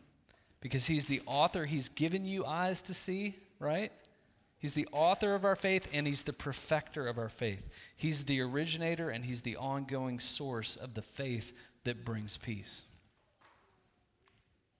Because 0.62 0.86
he's 0.86 1.06
the 1.06 1.22
author, 1.26 1.66
he's 1.66 1.90
given 1.90 2.26
you 2.26 2.46
eyes 2.46 2.82
to 2.84 2.94
see, 2.94 3.36
right? 3.60 3.92
He's 4.58 4.74
the 4.74 4.88
author 4.94 5.36
of 5.36 5.44
our 5.44 5.58
faith 5.58 5.90
and 5.92 6.08
he's 6.08 6.24
the 6.24 6.32
perfecter 6.32 7.06
of 7.08 7.18
our 7.18 7.28
faith. 7.28 7.68
He's 7.98 8.24
the 8.24 8.40
originator 8.40 9.10
and 9.10 9.26
he's 9.26 9.42
the 9.42 9.58
ongoing 9.58 10.20
source 10.20 10.78
of 10.78 10.94
the 10.94 11.02
faith 11.02 11.52
that 11.84 12.06
brings 12.06 12.38
peace. 12.38 12.84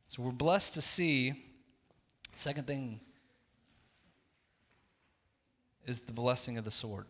So 0.08 0.24
we're 0.24 0.32
blessed 0.32 0.76
to 0.76 0.82
see. 0.82 1.34
Second 2.34 2.66
thing 2.66 3.02
is 5.86 6.00
the 6.00 6.14
blessing 6.14 6.58
of 6.58 6.64
the 6.64 6.72
sword. 6.72 7.08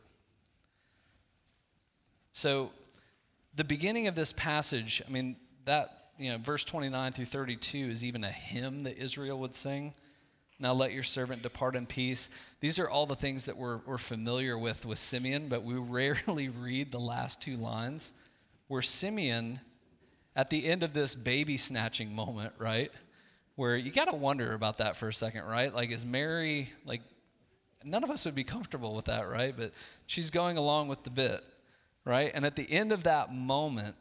So, 2.32 2.72
the 3.56 3.64
beginning 3.64 4.08
of 4.08 4.16
this 4.16 4.34
passage, 4.34 5.02
I 5.08 5.12
mean, 5.12 5.36
that, 5.66 6.10
you 6.18 6.32
know, 6.32 6.38
verse 6.38 6.64
29 6.64 7.14
through 7.14 7.26
32 7.26 7.78
is 7.78 8.04
even 8.04 8.24
a 8.24 8.32
hymn 8.32 8.84
that 8.84 8.98
Israel 8.98 9.40
would 9.40 9.56
sing. 9.56 9.94
Now 10.60 10.74
let 10.74 10.94
your 10.94 11.04
servant 11.04 11.44
depart 11.44 11.76
in 11.76 11.86
peace. 11.86 12.30
These 12.60 12.80
are 12.80 12.90
all 12.90 13.06
the 13.06 13.16
things 13.16 13.46
that 13.46 13.58
we're, 13.58 13.80
we're 13.86 13.98
familiar 13.98 14.58
with 14.58 14.86
with 14.86 15.00
Simeon, 15.00 15.50
but 15.50 15.64
we 15.64 15.74
rarely 15.78 16.50
read 16.50 16.92
the 16.92 17.00
last 17.00 17.42
two 17.42 17.58
lines 17.58 18.12
where 18.68 18.82
Simeon, 18.82 19.60
at 20.36 20.50
the 20.50 20.66
end 20.66 20.84
of 20.84 20.94
this 20.94 21.16
baby 21.16 21.58
snatching 21.58 22.14
moment, 22.16 22.54
right? 22.58 22.92
Where 23.56 23.76
you 23.76 23.92
got 23.92 24.06
to 24.06 24.16
wonder 24.16 24.54
about 24.54 24.80
that 24.80 24.96
for 24.96 25.10
a 25.10 25.14
second, 25.14 25.44
right? 25.44 25.74
Like, 25.74 25.92
is 25.92 26.06
Mary, 26.06 26.72
like, 26.86 27.02
none 27.84 28.04
of 28.04 28.10
us 28.10 28.26
would 28.26 28.34
be 28.34 28.44
comfortable 28.44 28.96
with 28.96 29.06
that, 29.06 29.28
right? 29.28 29.54
But 29.56 29.74
she's 30.08 30.32
going 30.32 30.58
along 30.58 30.88
with 30.88 31.04
the 31.04 31.12
bit 31.12 31.44
right? 32.06 32.32
And 32.34 32.46
at 32.46 32.56
the 32.56 32.70
end 32.72 32.92
of 32.92 33.04
that 33.04 33.34
moment, 33.34 33.96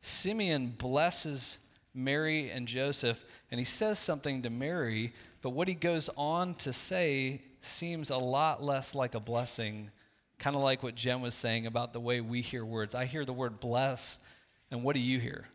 Simeon 0.00 0.74
blesses 0.78 1.58
Mary 1.94 2.50
and 2.50 2.68
Joseph, 2.68 3.24
and 3.50 3.58
he 3.58 3.64
says 3.64 3.98
something 3.98 4.42
to 4.42 4.50
Mary, 4.50 5.12
but 5.42 5.50
what 5.50 5.68
he 5.68 5.74
goes 5.74 6.08
on 6.16 6.54
to 6.56 6.72
say 6.72 7.42
seems 7.60 8.10
a 8.10 8.16
lot 8.16 8.62
less 8.62 8.94
like 8.94 9.14
a 9.14 9.20
blessing, 9.20 9.90
kind 10.38 10.54
of 10.54 10.62
like 10.62 10.82
what 10.82 10.94
Jen 10.94 11.20
was 11.20 11.34
saying 11.34 11.66
about 11.66 11.92
the 11.92 12.00
way 12.00 12.20
we 12.20 12.40
hear 12.40 12.64
words. 12.64 12.94
I 12.94 13.04
hear 13.04 13.24
the 13.24 13.32
word 13.32 13.58
bless, 13.58 14.18
and 14.70 14.84
what 14.84 14.94
do 14.94 15.02
you 15.02 15.18
hear? 15.18 15.48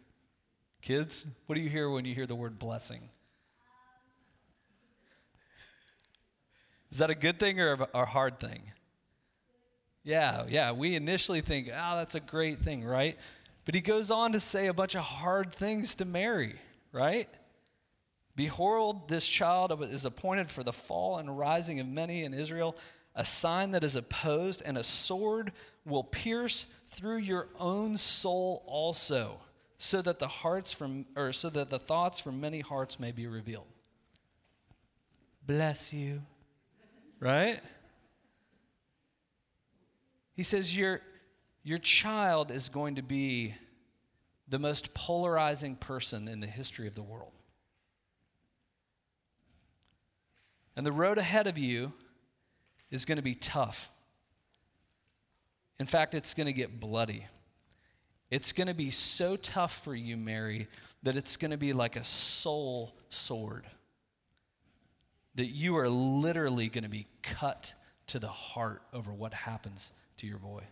Kids, 0.81 1.25
what 1.45 1.55
do 1.55 1.61
you 1.61 1.69
hear 1.69 1.89
when 1.89 2.03
you 2.03 2.13
hear 2.13 2.25
the 2.25 2.35
word 2.35 2.59
blessing? 2.59 3.09
Is 6.91 6.97
that 6.97 7.09
a 7.09 7.15
good 7.15 7.39
thing 7.39 7.59
or 7.59 7.87
a 7.93 8.05
hard 8.05 8.39
thing? 8.39 8.61
Yeah, 10.03 10.45
yeah. 10.49 10.71
We 10.71 10.95
initially 10.95 11.41
think, 11.41 11.69
oh, 11.69 11.97
that's 11.97 12.15
a 12.15 12.19
great 12.19 12.59
thing, 12.59 12.83
right? 12.83 13.17
But 13.65 13.75
he 13.75 13.81
goes 13.81 14.11
on 14.11 14.33
to 14.33 14.39
say 14.39 14.67
a 14.67 14.73
bunch 14.73 14.95
of 14.95 15.01
hard 15.01 15.53
things 15.53 15.95
to 15.95 16.05
Mary, 16.05 16.55
right? 16.91 17.29
Behold, 18.35 19.07
this 19.07 19.27
child 19.27 19.71
is 19.83 20.05
appointed 20.05 20.51
for 20.51 20.63
the 20.63 20.73
fall 20.73 21.17
and 21.19 21.37
rising 21.37 21.79
of 21.79 21.87
many 21.87 22.23
in 22.23 22.33
Israel, 22.33 22.75
a 23.15 23.23
sign 23.23 23.71
that 23.71 23.83
is 23.83 23.95
opposed, 23.95 24.61
and 24.65 24.77
a 24.77 24.83
sword 24.83 25.53
will 25.85 26.03
pierce 26.03 26.65
through 26.87 27.17
your 27.17 27.47
own 27.59 27.97
soul 27.97 28.63
also, 28.65 29.39
so 29.77 30.01
that 30.01 30.19
the 30.19 30.27
hearts 30.27 30.73
from 30.73 31.05
or 31.15 31.31
so 31.31 31.49
that 31.49 31.69
the 31.69 31.79
thoughts 31.79 32.19
from 32.19 32.41
many 32.41 32.59
hearts 32.59 32.99
may 32.99 33.11
be 33.11 33.27
revealed. 33.27 33.67
Bless 35.45 35.93
you. 35.93 36.21
Right? 37.19 37.61
He 40.33 40.43
says, 40.43 40.75
Your, 40.75 41.01
your 41.63 41.77
child 41.77 42.51
is 42.51 42.69
going 42.69 42.95
to 42.95 43.03
be 43.03 43.55
the 44.47 44.59
most 44.59 44.93
polarizing 44.93 45.75
person 45.75 46.27
in 46.27 46.39
the 46.39 46.47
history 46.47 46.87
of 46.87 46.95
the 46.95 47.03
world. 47.03 47.31
And 50.75 50.85
the 50.85 50.91
road 50.91 51.17
ahead 51.17 51.47
of 51.47 51.57
you 51.57 51.93
is 52.89 53.05
going 53.05 53.17
to 53.17 53.23
be 53.23 53.35
tough. 53.35 53.91
In 55.79 55.85
fact, 55.85 56.13
it's 56.13 56.33
going 56.33 56.47
to 56.47 56.53
get 56.53 56.79
bloody. 56.79 57.25
It's 58.31 58.53
going 58.53 58.67
to 58.67 58.73
be 58.73 58.89
so 58.89 59.35
tough 59.35 59.83
for 59.83 59.93
you, 59.93 60.17
Mary, 60.17 60.67
that 61.03 61.15
it's 61.15 61.37
going 61.37 61.51
to 61.51 61.57
be 61.57 61.73
like 61.73 61.95
a 61.95 62.03
soul 62.03 62.95
sword. 63.09 63.67
That 65.35 65.47
you 65.47 65.77
are 65.77 65.89
literally 65.89 66.69
going 66.69 66.83
to 66.83 66.89
be 66.89 67.07
cut 67.21 67.73
to 68.07 68.19
the 68.19 68.27
heart 68.27 68.81
over 68.93 69.11
what 69.13 69.33
happens 69.33 69.91
to 70.17 70.27
your 70.27 70.39
boy. 70.39 70.63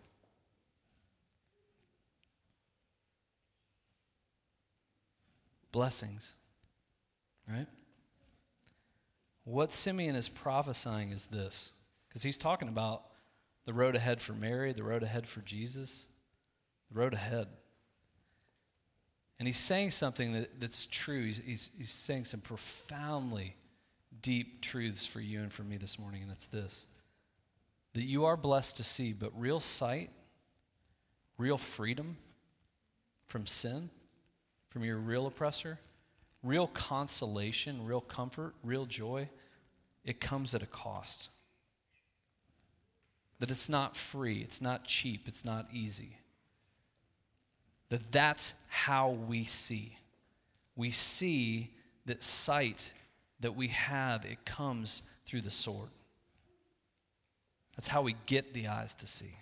Blessings, 5.72 6.34
right? 7.50 7.68
What 9.44 9.72
Simeon 9.72 10.16
is 10.16 10.30
prophesying 10.30 11.12
is 11.12 11.28
this, 11.28 11.72
because 12.08 12.24
he's 12.24 12.38
talking 12.38 12.68
about 12.68 13.04
the 13.66 13.74
road 13.74 13.96
ahead 13.96 14.22
for 14.22 14.34
Mary, 14.34 14.74
the 14.74 14.84
road 14.84 15.04
ahead 15.04 15.28
for 15.28 15.42
Jesus, 15.42 16.08
the 16.92 17.00
road 17.00 17.14
ahead. 17.14 17.48
And 19.40 19.48
he's 19.48 19.58
saying 19.58 19.92
something 19.92 20.34
that, 20.34 20.60
that's 20.60 20.86
true. 20.86 21.26
He's, 21.26 21.42
he's, 21.44 21.70
he's 21.78 21.92
saying 21.92 22.26
some 22.26 22.42
profoundly 22.42 23.56
deep 24.22 24.62
truths 24.62 25.06
for 25.06 25.20
you 25.20 25.40
and 25.40 25.52
for 25.52 25.64
me 25.64 25.78
this 25.78 25.98
morning, 25.98 26.22
and 26.22 26.32
it's 26.32 26.48
this 26.48 26.86
that 27.94 28.04
you 28.04 28.26
are 28.26 28.38
blessed 28.38 28.78
to 28.78 28.84
see, 28.84 29.14
but 29.14 29.32
real 29.40 29.60
sight, 29.60 30.10
real 31.38 31.58
freedom 31.58 32.18
from 33.28 33.46
sin, 33.46 33.90
from 34.70 34.84
your 34.84 34.98
real 34.98 35.28
oppressor, 35.28 35.80
real 36.44 36.68
consolation, 36.68 37.86
real 37.86 38.02
comfort, 38.02 38.54
real 38.64 38.86
joy, 38.86 39.30
it 40.04 40.20
comes 40.20 40.56
at 40.56 40.64
a 40.64 40.68
cost. 40.68 41.30
That 43.40 43.52
it's 43.52 43.70
not 43.70 43.98
free, 43.98 44.40
it's 44.42 44.62
not 44.62 44.86
cheap, 44.86 45.28
it's 45.28 45.44
not 45.44 45.68
easy. 45.74 46.18
That 47.90 48.12
that's 48.12 48.54
how 48.68 49.10
we 49.10 49.44
see. 49.44 49.98
We 50.76 50.92
see 50.92 51.72
that 52.06 52.24
sight 52.24 52.94
that 53.42 53.56
we 53.56 53.68
have, 53.70 54.24
it 54.26 54.46
comes 54.46 55.02
through 55.26 55.42
the 55.42 55.52
sword. 55.52 55.90
That's 57.76 57.88
how 57.88 58.02
we 58.02 58.16
get 58.26 58.54
the 58.54 58.68
eyes 58.68 58.96
to 58.96 59.08
see. 59.08 59.36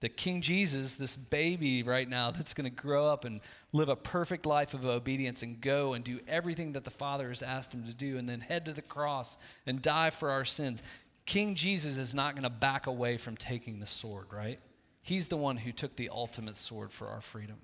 That 0.00 0.16
King 0.16 0.40
Jesus, 0.40 0.94
this 0.94 1.16
baby 1.16 1.82
right 1.82 2.08
now 2.08 2.30
that's 2.30 2.54
going 2.54 2.64
to 2.64 2.74
grow 2.74 3.06
up 3.06 3.24
and 3.24 3.40
live 3.72 3.88
a 3.88 3.96
perfect 3.96 4.46
life 4.46 4.72
of 4.72 4.86
obedience 4.86 5.42
and 5.42 5.60
go 5.60 5.92
and 5.92 6.02
do 6.02 6.20
everything 6.26 6.72
that 6.72 6.84
the 6.84 6.90
Father 6.90 7.28
has 7.28 7.42
asked 7.42 7.72
him 7.72 7.84
to 7.84 7.92
do 7.92 8.16
and 8.16 8.28
then 8.28 8.40
head 8.40 8.64
to 8.64 8.72
the 8.72 8.82
cross 8.82 9.36
and 9.66 9.82
die 9.82 10.10
for 10.10 10.30
our 10.30 10.44
sins. 10.44 10.82
King 11.26 11.54
Jesus 11.54 11.98
is 11.98 12.14
not 12.14 12.34
going 12.34 12.44
to 12.44 12.50
back 12.50 12.86
away 12.86 13.18
from 13.18 13.36
taking 13.36 13.78
the 13.78 13.86
sword, 13.86 14.32
right? 14.32 14.58
He's 15.02 15.28
the 15.28 15.36
one 15.36 15.58
who 15.58 15.72
took 15.72 15.96
the 15.96 16.08
ultimate 16.08 16.56
sword 16.56 16.92
for 16.92 17.08
our 17.08 17.20
freedom 17.20 17.58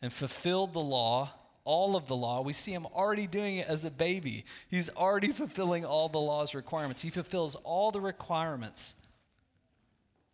and 0.00 0.12
fulfilled 0.12 0.74
the 0.74 0.80
law 0.80 1.32
all 1.64 1.96
of 1.96 2.06
the 2.06 2.16
law. 2.16 2.42
We 2.42 2.52
see 2.52 2.72
him 2.72 2.86
already 2.86 3.26
doing 3.26 3.56
it 3.56 3.68
as 3.68 3.84
a 3.84 3.90
baby. 3.90 4.44
He's 4.68 4.90
already 4.90 5.28
fulfilling 5.32 5.84
all 5.84 6.08
the 6.08 6.20
law's 6.20 6.54
requirements. 6.54 7.02
He 7.02 7.10
fulfills 7.10 7.56
all 7.56 7.90
the 7.90 8.00
requirements. 8.00 8.94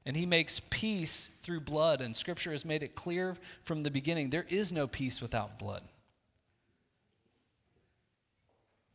And 0.05 0.17
he 0.17 0.27
makes 0.27 0.61
peace 0.71 1.29
through 1.43 1.61
blood. 1.61 2.01
And 2.01 2.17
scripture 2.17 2.53
has 2.53 2.65
made 2.65 2.83
it 2.83 2.95
clear 2.95 3.37
from 3.63 3.83
the 3.83 3.91
beginning 3.91 4.31
there 4.31 4.47
is 4.49 4.73
no 4.73 4.87
peace 4.87 5.21
without 5.21 5.59
blood. 5.59 5.83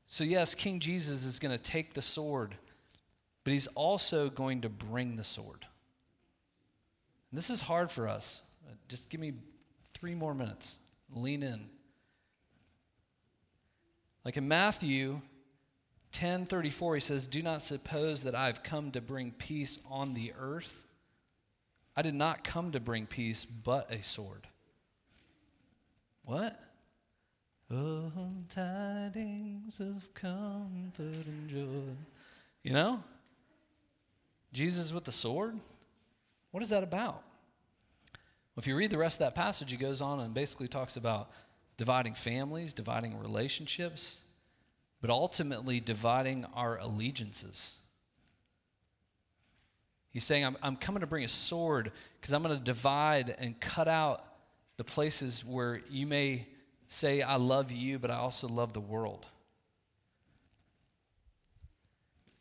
So, 0.08 0.24
yes, 0.24 0.56
King 0.56 0.80
Jesus 0.80 1.26
is 1.26 1.40
going 1.40 1.52
to 1.52 1.62
take 1.62 1.94
the 1.94 2.02
sword, 2.02 2.56
but 3.44 3.54
he's 3.54 3.68
also 3.68 4.30
going 4.30 4.62
to 4.62 4.70
bring 4.70 5.16
the 5.16 5.24
sword. 5.24 5.66
And 7.32 7.38
this 7.38 7.50
is 7.50 7.60
hard 7.60 7.92
for 7.92 8.08
us. 8.08 8.42
Just 8.88 9.10
give 9.10 9.20
me 9.20 9.34
three 9.94 10.16
more 10.16 10.36
minutes. 10.36 10.80
Lean 11.14 11.44
in. 11.44 11.68
Like 14.26 14.38
in 14.38 14.48
Matthew 14.48 15.22
10 16.12 16.48
34, 16.48 16.96
he 16.96 17.02
says, 17.02 17.28
Do 17.28 17.44
not 17.44 17.62
suppose 17.62 18.24
that 18.24 18.36
I've 18.36 18.64
come 18.64 18.92
to 18.92 19.02
bring 19.02 19.32
peace 19.32 19.80
on 19.90 20.16
the 20.16 20.34
earth. 20.38 20.86
I 21.96 22.02
did 22.02 22.16
not 22.16 22.44
come 22.44 22.72
to 22.72 22.80
bring 22.80 23.06
peace, 23.06 23.46
but 23.46 23.92
a 23.92 24.02
sword. 24.02 24.48
What? 26.24 26.60
Oh, 27.72 28.12
tidings 28.50 29.80
of 29.80 30.14
comfort 30.14 31.26
and 31.26 31.50
joy. 31.50 31.94
You 32.64 32.74
know? 32.74 33.04
Jesus 34.52 34.92
with 34.92 35.04
the 35.04 35.12
sword? 35.12 35.60
What 36.52 36.64
is 36.64 36.70
that 36.70 36.84
about? 36.84 37.22
Well, 38.56 38.62
if 38.62 38.68
you 38.68 38.76
read 38.76 38.90
the 38.90 38.98
rest 38.98 39.16
of 39.16 39.26
that 39.26 39.36
passage, 39.36 39.72
he 39.72 39.78
goes 39.78 40.02
on 40.02 40.20
and 40.20 40.34
basically 40.34 40.68
talks 40.68 40.96
about 40.96 41.30
dividing 41.78 42.14
families, 42.14 42.74
dividing 42.74 43.20
relationships, 43.20 44.20
but 45.02 45.10
ultimately 45.10 45.80
dividing 45.80 46.46
our 46.54 46.78
allegiances. 46.78 47.76
He's 50.12 50.24
saying, 50.24 50.46
I'm, 50.46 50.58
I'm 50.64 50.78
coming 50.78 51.02
to 51.02 51.08
bring 51.08 51.26
a 51.26 51.30
sword 51.30 51.92
because 52.20 52.34
I'm 52.34 52.42
going 52.42 52.58
to 52.58 52.64
divide 52.64 53.36
and 53.38 53.60
cut 53.60 53.88
out 53.88 54.24
the 54.78 54.84
places 54.84 55.44
where 55.44 55.82
you 55.90 56.08
may 56.08 56.48
say, 56.88 57.22
I 57.22 57.36
love 57.36 57.72
you, 57.72 58.00
but 58.00 58.12
I 58.12 58.16
also 58.16 58.48
love 58.48 58.74
the 58.74 58.80
world. 58.80 59.26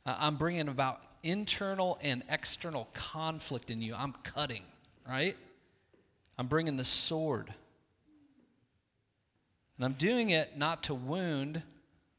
I'm 0.07 0.37
bringing 0.37 0.68
about 0.68 1.01
internal 1.23 1.99
and 2.03 2.23
external 2.29 2.88
conflict 2.92 3.70
in 3.70 3.81
you. 3.81 3.94
I'm 3.94 4.12
cutting, 4.23 4.62
right? 5.09 5.37
I'm 6.38 6.47
bringing 6.47 6.77
the 6.77 6.85
sword. 6.85 7.53
And 9.76 9.84
I'm 9.84 9.94
doing 9.94 10.30
it 10.30 10.56
not 10.56 10.84
to 10.84 10.94
wound, 10.94 11.62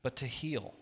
but 0.04 0.18
to 0.18 0.26
heal. 0.26 0.74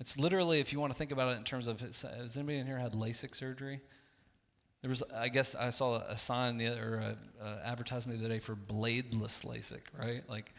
It's 0.00 0.18
literally, 0.18 0.60
if 0.60 0.72
you 0.72 0.80
want 0.80 0.92
to 0.92 0.98
think 0.98 1.12
about 1.12 1.32
it 1.34 1.38
in 1.38 1.44
terms 1.44 1.68
of, 1.68 1.80
has 1.80 2.36
anybody 2.36 2.58
in 2.58 2.66
here 2.66 2.78
had 2.78 2.92
LASIK 2.92 3.34
surgery? 3.34 3.80
There 4.82 4.88
was, 4.90 5.02
I 5.14 5.28
guess, 5.28 5.54
I 5.54 5.70
saw 5.70 5.96
a 5.96 6.18
sign 6.18 6.58
the, 6.58 6.68
or 6.68 6.96
an 6.96 7.16
advertisement 7.64 8.18
the 8.18 8.26
other 8.26 8.34
day 8.34 8.40
for 8.40 8.54
bladeless 8.54 9.44
LASIK, 9.44 9.80
right? 9.98 10.28
Like, 10.28 10.52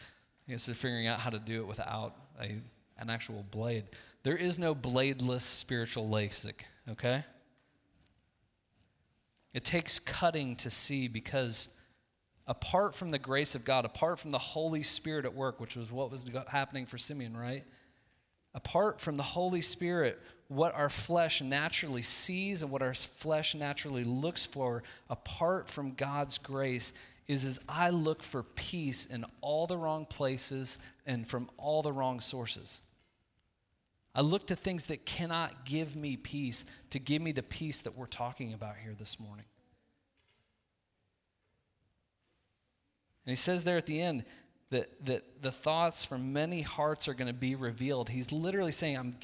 I 0.48 0.52
guess 0.52 0.66
they're 0.66 0.74
figuring 0.74 1.06
out 1.06 1.20
how 1.20 1.30
to 1.30 1.38
do 1.38 1.60
it 1.60 1.66
without 1.66 2.16
a, 2.40 2.56
an 2.98 3.10
actual 3.10 3.44
blade. 3.50 3.84
There 4.22 4.36
is 4.36 4.58
no 4.58 4.74
bladeless 4.74 5.42
spiritual 5.42 6.08
LASIK, 6.08 6.62
okay? 6.90 7.22
It 9.52 9.64
takes 9.64 9.98
cutting 10.00 10.56
to 10.56 10.70
see 10.70 11.06
because 11.06 11.68
apart 12.46 12.94
from 12.94 13.10
the 13.10 13.18
grace 13.18 13.54
of 13.54 13.64
God, 13.64 13.84
apart 13.84 14.18
from 14.18 14.30
the 14.30 14.38
Holy 14.38 14.82
Spirit 14.82 15.24
at 15.24 15.34
work, 15.34 15.60
which 15.60 15.76
was 15.76 15.90
what 15.90 16.10
was 16.10 16.26
happening 16.48 16.86
for 16.86 16.98
Simeon, 16.98 17.36
right? 17.36 17.64
Apart 18.54 19.00
from 19.00 19.16
the 19.16 19.22
Holy 19.22 19.60
Spirit, 19.60 20.20
what 20.48 20.74
our 20.74 20.88
flesh 20.88 21.42
naturally 21.42 22.02
sees 22.02 22.62
and 22.62 22.70
what 22.70 22.82
our 22.82 22.94
flesh 22.94 23.54
naturally 23.54 24.04
looks 24.04 24.44
for, 24.44 24.82
apart 25.10 25.68
from 25.68 25.92
God's 25.92 26.38
grace, 26.38 26.92
is 27.26 27.44
as 27.44 27.58
I 27.68 27.90
look 27.90 28.22
for 28.22 28.44
peace 28.44 29.04
in 29.06 29.24
all 29.40 29.66
the 29.66 29.76
wrong 29.76 30.06
places 30.06 30.78
and 31.04 31.26
from 31.26 31.50
all 31.56 31.82
the 31.82 31.92
wrong 31.92 32.20
sources. 32.20 32.80
I 34.14 34.22
look 34.22 34.46
to 34.46 34.56
things 34.56 34.86
that 34.86 35.04
cannot 35.04 35.66
give 35.66 35.96
me 35.96 36.16
peace 36.16 36.64
to 36.90 36.98
give 36.98 37.20
me 37.20 37.32
the 37.32 37.42
peace 37.42 37.82
that 37.82 37.96
we're 37.96 38.06
talking 38.06 38.54
about 38.54 38.76
here 38.82 38.94
this 38.96 39.20
morning. 39.20 39.44
And 43.26 43.32
he 43.32 43.36
says 43.36 43.64
there 43.64 43.76
at 43.76 43.86
the 43.86 44.00
end 44.00 44.24
that, 44.70 45.04
that 45.04 45.42
the 45.42 45.52
thoughts 45.52 46.04
from 46.04 46.32
many 46.32 46.62
hearts 46.62 47.08
are 47.08 47.14
going 47.14 47.26
to 47.26 47.34
be 47.34 47.54
revealed. 47.54 48.08
He's 48.08 48.32
literally 48.32 48.72
saying, 48.72 48.96
I'm, 48.96 49.16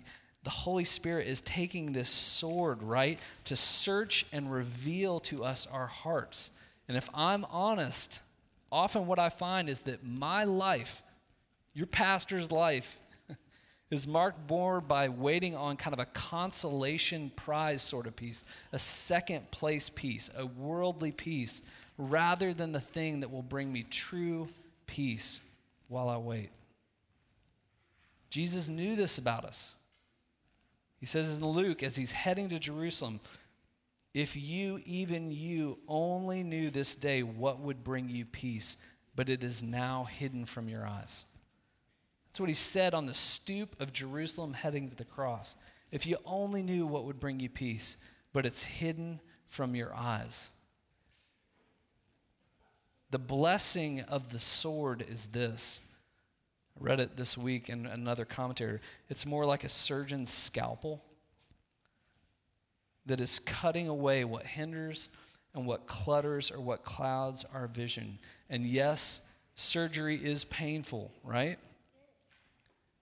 the 0.43 0.51
Holy 0.51 0.85
Spirit 0.85 1.29
is 1.29 1.41
taking 1.43 1.93
this 1.93 2.09
sword, 2.09 2.83
right, 2.83 3.19
to 3.45 3.57
search 3.57 4.27
and 4.33 4.53
reveal 4.53 5.21
to 5.21 5.45
us 5.45 5.67
our 5.71 5.87
hearts. 5.87 6.51
And 6.89 6.97
if 6.97 7.09
I'm 7.15 7.45
honest, 7.47 8.21
often 8.71 9.07
what 9.07 9.19
I 9.19 9.29
find 9.29 9.69
is 9.69 9.83
that 9.83 10.05
my 10.05 10.45
life, 10.45 11.03
your 11.75 11.87
pastor's 11.87 12.51
life, 12.51 12.99
is 13.91 14.07
marked 14.07 14.51
more 14.51 14.81
by 14.81 15.09
waiting 15.09 15.55
on 15.55 15.77
kind 15.77 15.95
of 15.95 16.01
a 16.01 16.07
consolation 16.07 17.31
prize 17.37 17.83
sort 17.83 18.09
of 18.09 18.17
peace, 18.17 18.43
a 18.73 18.79
second 18.79 19.49
place 19.53 19.91
peace, 19.95 20.29
a 20.37 20.45
worldly 20.45 21.13
peace, 21.13 21.63
rather 22.11 22.53
than 22.53 22.73
the 22.73 22.81
thing 22.81 23.21
that 23.21 23.31
will 23.31 23.43
bring 23.43 23.73
me 23.73 23.85
true 23.85 24.49
peace 24.87 25.41
while 25.89 26.09
I 26.09 26.17
wait. 26.17 26.51
Jesus 28.31 28.69
knew 28.69 28.97
this 28.97 29.19
about 29.19 29.45
us. 29.45 29.75
He 30.99 31.07
says 31.07 31.37
in 31.37 31.45
Luke, 31.45 31.83
as 31.83 31.97
he's 31.97 32.13
heading 32.13 32.49
to 32.49 32.59
Jerusalem, 32.59 33.21
if 34.15 34.37
you, 34.37 34.81
even 34.85 35.31
you, 35.31 35.79
only 35.89 36.43
knew 36.43 36.71
this 36.71 36.95
day 36.95 37.23
what 37.23 37.61
would 37.61 37.83
bring 37.83 38.09
you 38.09 38.25
peace, 38.25 38.77
but 39.15 39.29
it 39.29 39.43
is 39.43 39.63
now 39.63 40.05
hidden 40.05 40.45
from 40.45 40.69
your 40.69 40.87
eyes. 40.87 41.25
That's 42.27 42.41
what 42.41 42.49
he 42.49 42.55
said 42.55 42.95
on 42.95 43.07
the 43.07 43.15
stoop 43.15 43.79
of 43.81 43.93
Jerusalem 43.93 44.55
heading 44.55 44.89
to 44.91 44.97
the 44.97 45.05
cross. 45.05 45.57
If 45.91 46.07
you 46.07 46.17
only 46.25 46.63
knew 46.63 46.87
what 46.87 47.05
would 47.05 47.21
bring 47.21 47.41
you 47.41 47.49
peace, 47.49 47.97
but 48.33 48.47
it's 48.47 48.63
hidden 48.63 49.21
from 49.49 49.75
your 49.75 49.95
eyes. 49.95 50.51
The 53.13 53.19
blessing 53.19 54.01
of 54.01 54.33
the 54.33 54.39
sword 54.39 55.05
is 55.07 55.27
this 55.27 55.81
I 56.75 56.83
read 56.83 56.99
it 56.99 57.15
this 57.15 57.37
week 57.37 57.69
in 57.69 57.85
another 57.85 58.25
commentary. 58.25 58.81
It's 59.11 59.27
more 59.27 59.45
like 59.45 59.65
a 59.65 59.69
surgeon's 59.69 60.31
scalpel 60.31 61.05
that 63.05 63.21
is 63.21 63.39
cutting 63.41 63.89
away 63.89 64.25
what 64.25 64.47
hinders 64.47 65.11
and 65.55 65.67
what 65.67 65.87
clutters 65.87 66.51
or 66.51 66.63
what 66.63 66.85
clouds 66.85 67.45
our 67.53 67.67
vision. 67.67 68.19
And 68.49 68.65
yes, 68.65 69.21
surgery 69.57 70.17
is 70.17 70.45
painful, 70.45 71.13
right? 71.23 71.59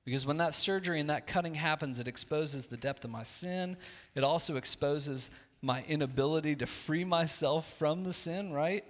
Because 0.04 0.26
when 0.26 0.38
that 0.38 0.54
surgery 0.54 0.98
and 0.98 1.10
that 1.10 1.28
cutting 1.28 1.54
happens, 1.54 2.00
it 2.00 2.08
exposes 2.08 2.66
the 2.66 2.76
depth 2.76 3.04
of 3.04 3.12
my 3.12 3.22
sin. 3.22 3.76
It 4.16 4.24
also 4.24 4.56
exposes 4.56 5.30
my 5.62 5.84
inability 5.86 6.56
to 6.56 6.66
free 6.66 7.04
myself 7.04 7.72
from 7.78 8.02
the 8.02 8.12
sin, 8.12 8.52
right? 8.52 8.84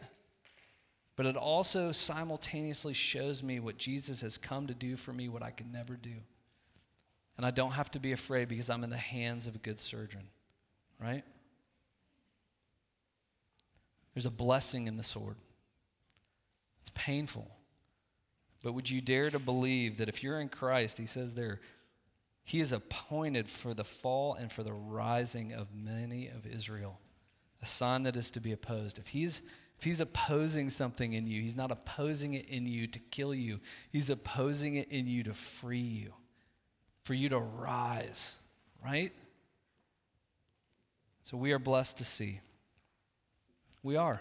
But 1.20 1.26
it 1.26 1.36
also 1.36 1.92
simultaneously 1.92 2.94
shows 2.94 3.42
me 3.42 3.60
what 3.60 3.76
Jesus 3.76 4.22
has 4.22 4.38
come 4.38 4.68
to 4.68 4.72
do 4.72 4.96
for 4.96 5.12
me, 5.12 5.28
what 5.28 5.42
I 5.42 5.50
could 5.50 5.70
never 5.70 5.94
do. 5.94 6.14
And 7.36 7.44
I 7.44 7.50
don't 7.50 7.72
have 7.72 7.90
to 7.90 8.00
be 8.00 8.12
afraid 8.12 8.48
because 8.48 8.70
I'm 8.70 8.82
in 8.84 8.88
the 8.88 8.96
hands 8.96 9.46
of 9.46 9.54
a 9.54 9.58
good 9.58 9.78
surgeon, 9.78 10.22
right? 10.98 11.22
There's 14.14 14.24
a 14.24 14.30
blessing 14.30 14.86
in 14.86 14.96
the 14.96 15.02
sword. 15.02 15.36
It's 16.80 16.90
painful. 16.94 17.50
But 18.62 18.72
would 18.72 18.88
you 18.88 19.02
dare 19.02 19.28
to 19.28 19.38
believe 19.38 19.98
that 19.98 20.08
if 20.08 20.22
you're 20.22 20.40
in 20.40 20.48
Christ, 20.48 20.96
he 20.96 21.04
says 21.04 21.34
there, 21.34 21.60
he 22.44 22.60
is 22.60 22.72
appointed 22.72 23.46
for 23.46 23.74
the 23.74 23.84
fall 23.84 24.32
and 24.32 24.50
for 24.50 24.62
the 24.62 24.72
rising 24.72 25.52
of 25.52 25.74
many 25.74 26.28
of 26.28 26.46
Israel, 26.46 26.98
a 27.60 27.66
sign 27.66 28.04
that 28.04 28.16
is 28.16 28.30
to 28.30 28.40
be 28.40 28.52
opposed. 28.52 28.98
If 28.98 29.08
he's 29.08 29.42
if 29.80 29.84
he's 29.84 30.00
opposing 30.00 30.68
something 30.68 31.14
in 31.14 31.26
you, 31.26 31.40
he's 31.40 31.56
not 31.56 31.70
opposing 31.70 32.34
it 32.34 32.44
in 32.50 32.66
you 32.66 32.86
to 32.86 32.98
kill 32.98 33.34
you, 33.34 33.60
he's 33.90 34.10
opposing 34.10 34.74
it 34.74 34.88
in 34.90 35.06
you 35.06 35.22
to 35.22 35.32
free 35.32 35.78
you, 35.78 36.12
for 37.02 37.14
you 37.14 37.30
to 37.30 37.38
rise, 37.38 38.36
right? 38.84 39.10
So 41.22 41.38
we 41.38 41.52
are 41.52 41.58
blessed 41.58 41.96
to 41.96 42.04
see. 42.04 42.40
We 43.82 43.96
are. 43.96 44.20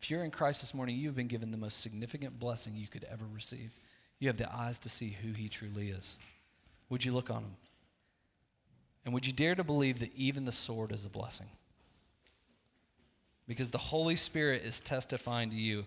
If 0.00 0.10
you're 0.10 0.24
in 0.24 0.32
Christ 0.32 0.62
this 0.62 0.74
morning, 0.74 0.96
you've 0.96 1.14
been 1.14 1.28
given 1.28 1.52
the 1.52 1.56
most 1.56 1.80
significant 1.80 2.40
blessing 2.40 2.74
you 2.74 2.88
could 2.88 3.04
ever 3.04 3.24
receive. 3.32 3.70
You 4.18 4.26
have 4.30 4.36
the 4.36 4.52
eyes 4.52 4.80
to 4.80 4.88
see 4.88 5.16
who 5.22 5.30
he 5.32 5.48
truly 5.48 5.90
is. 5.90 6.18
Would 6.88 7.04
you 7.04 7.12
look 7.12 7.30
on 7.30 7.44
him? 7.44 7.56
And 9.04 9.14
would 9.14 9.28
you 9.28 9.32
dare 9.32 9.54
to 9.54 9.62
believe 9.62 10.00
that 10.00 10.10
even 10.16 10.44
the 10.44 10.50
sword 10.50 10.90
is 10.90 11.04
a 11.04 11.08
blessing? 11.08 11.50
Because 13.52 13.70
the 13.70 13.76
Holy 13.76 14.16
Spirit 14.16 14.62
is 14.64 14.80
testifying 14.80 15.50
to 15.50 15.56
you 15.56 15.84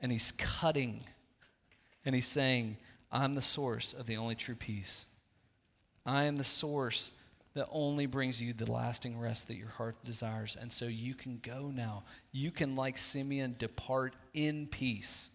and 0.00 0.10
He's 0.10 0.32
cutting 0.32 1.04
and 2.06 2.14
He's 2.14 2.26
saying, 2.26 2.78
I'm 3.12 3.34
the 3.34 3.42
source 3.42 3.92
of 3.92 4.06
the 4.06 4.16
only 4.16 4.34
true 4.34 4.54
peace. 4.54 5.04
I 6.06 6.24
am 6.24 6.36
the 6.36 6.44
source 6.44 7.12
that 7.52 7.68
only 7.70 8.06
brings 8.06 8.40
you 8.40 8.54
the 8.54 8.70
lasting 8.72 9.18
rest 9.18 9.48
that 9.48 9.56
your 9.56 9.68
heart 9.68 10.02
desires. 10.04 10.56
And 10.58 10.72
so 10.72 10.86
you 10.86 11.14
can 11.14 11.38
go 11.42 11.70
now. 11.70 12.04
You 12.32 12.50
can, 12.50 12.76
like 12.76 12.96
Simeon, 12.96 13.56
depart 13.58 14.14
in 14.32 14.66
peace 14.66 15.28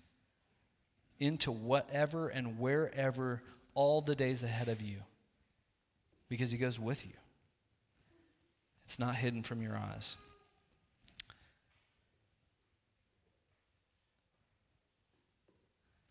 into 1.19 1.51
whatever 1.51 2.29
and 2.29 2.57
wherever 2.57 3.43
all 3.75 4.01
the 4.01 4.15
days 4.15 4.41
ahead 4.41 4.69
of 4.69 4.81
you 4.81 4.97
because 6.27 6.51
he 6.51 6.57
goes 6.57 6.79
with 6.79 7.05
you. 7.05 7.13
It's 8.85 8.97
not 8.97 9.15
hidden 9.15 9.43
from 9.43 9.61
your 9.61 9.75
eyes. 9.75 10.15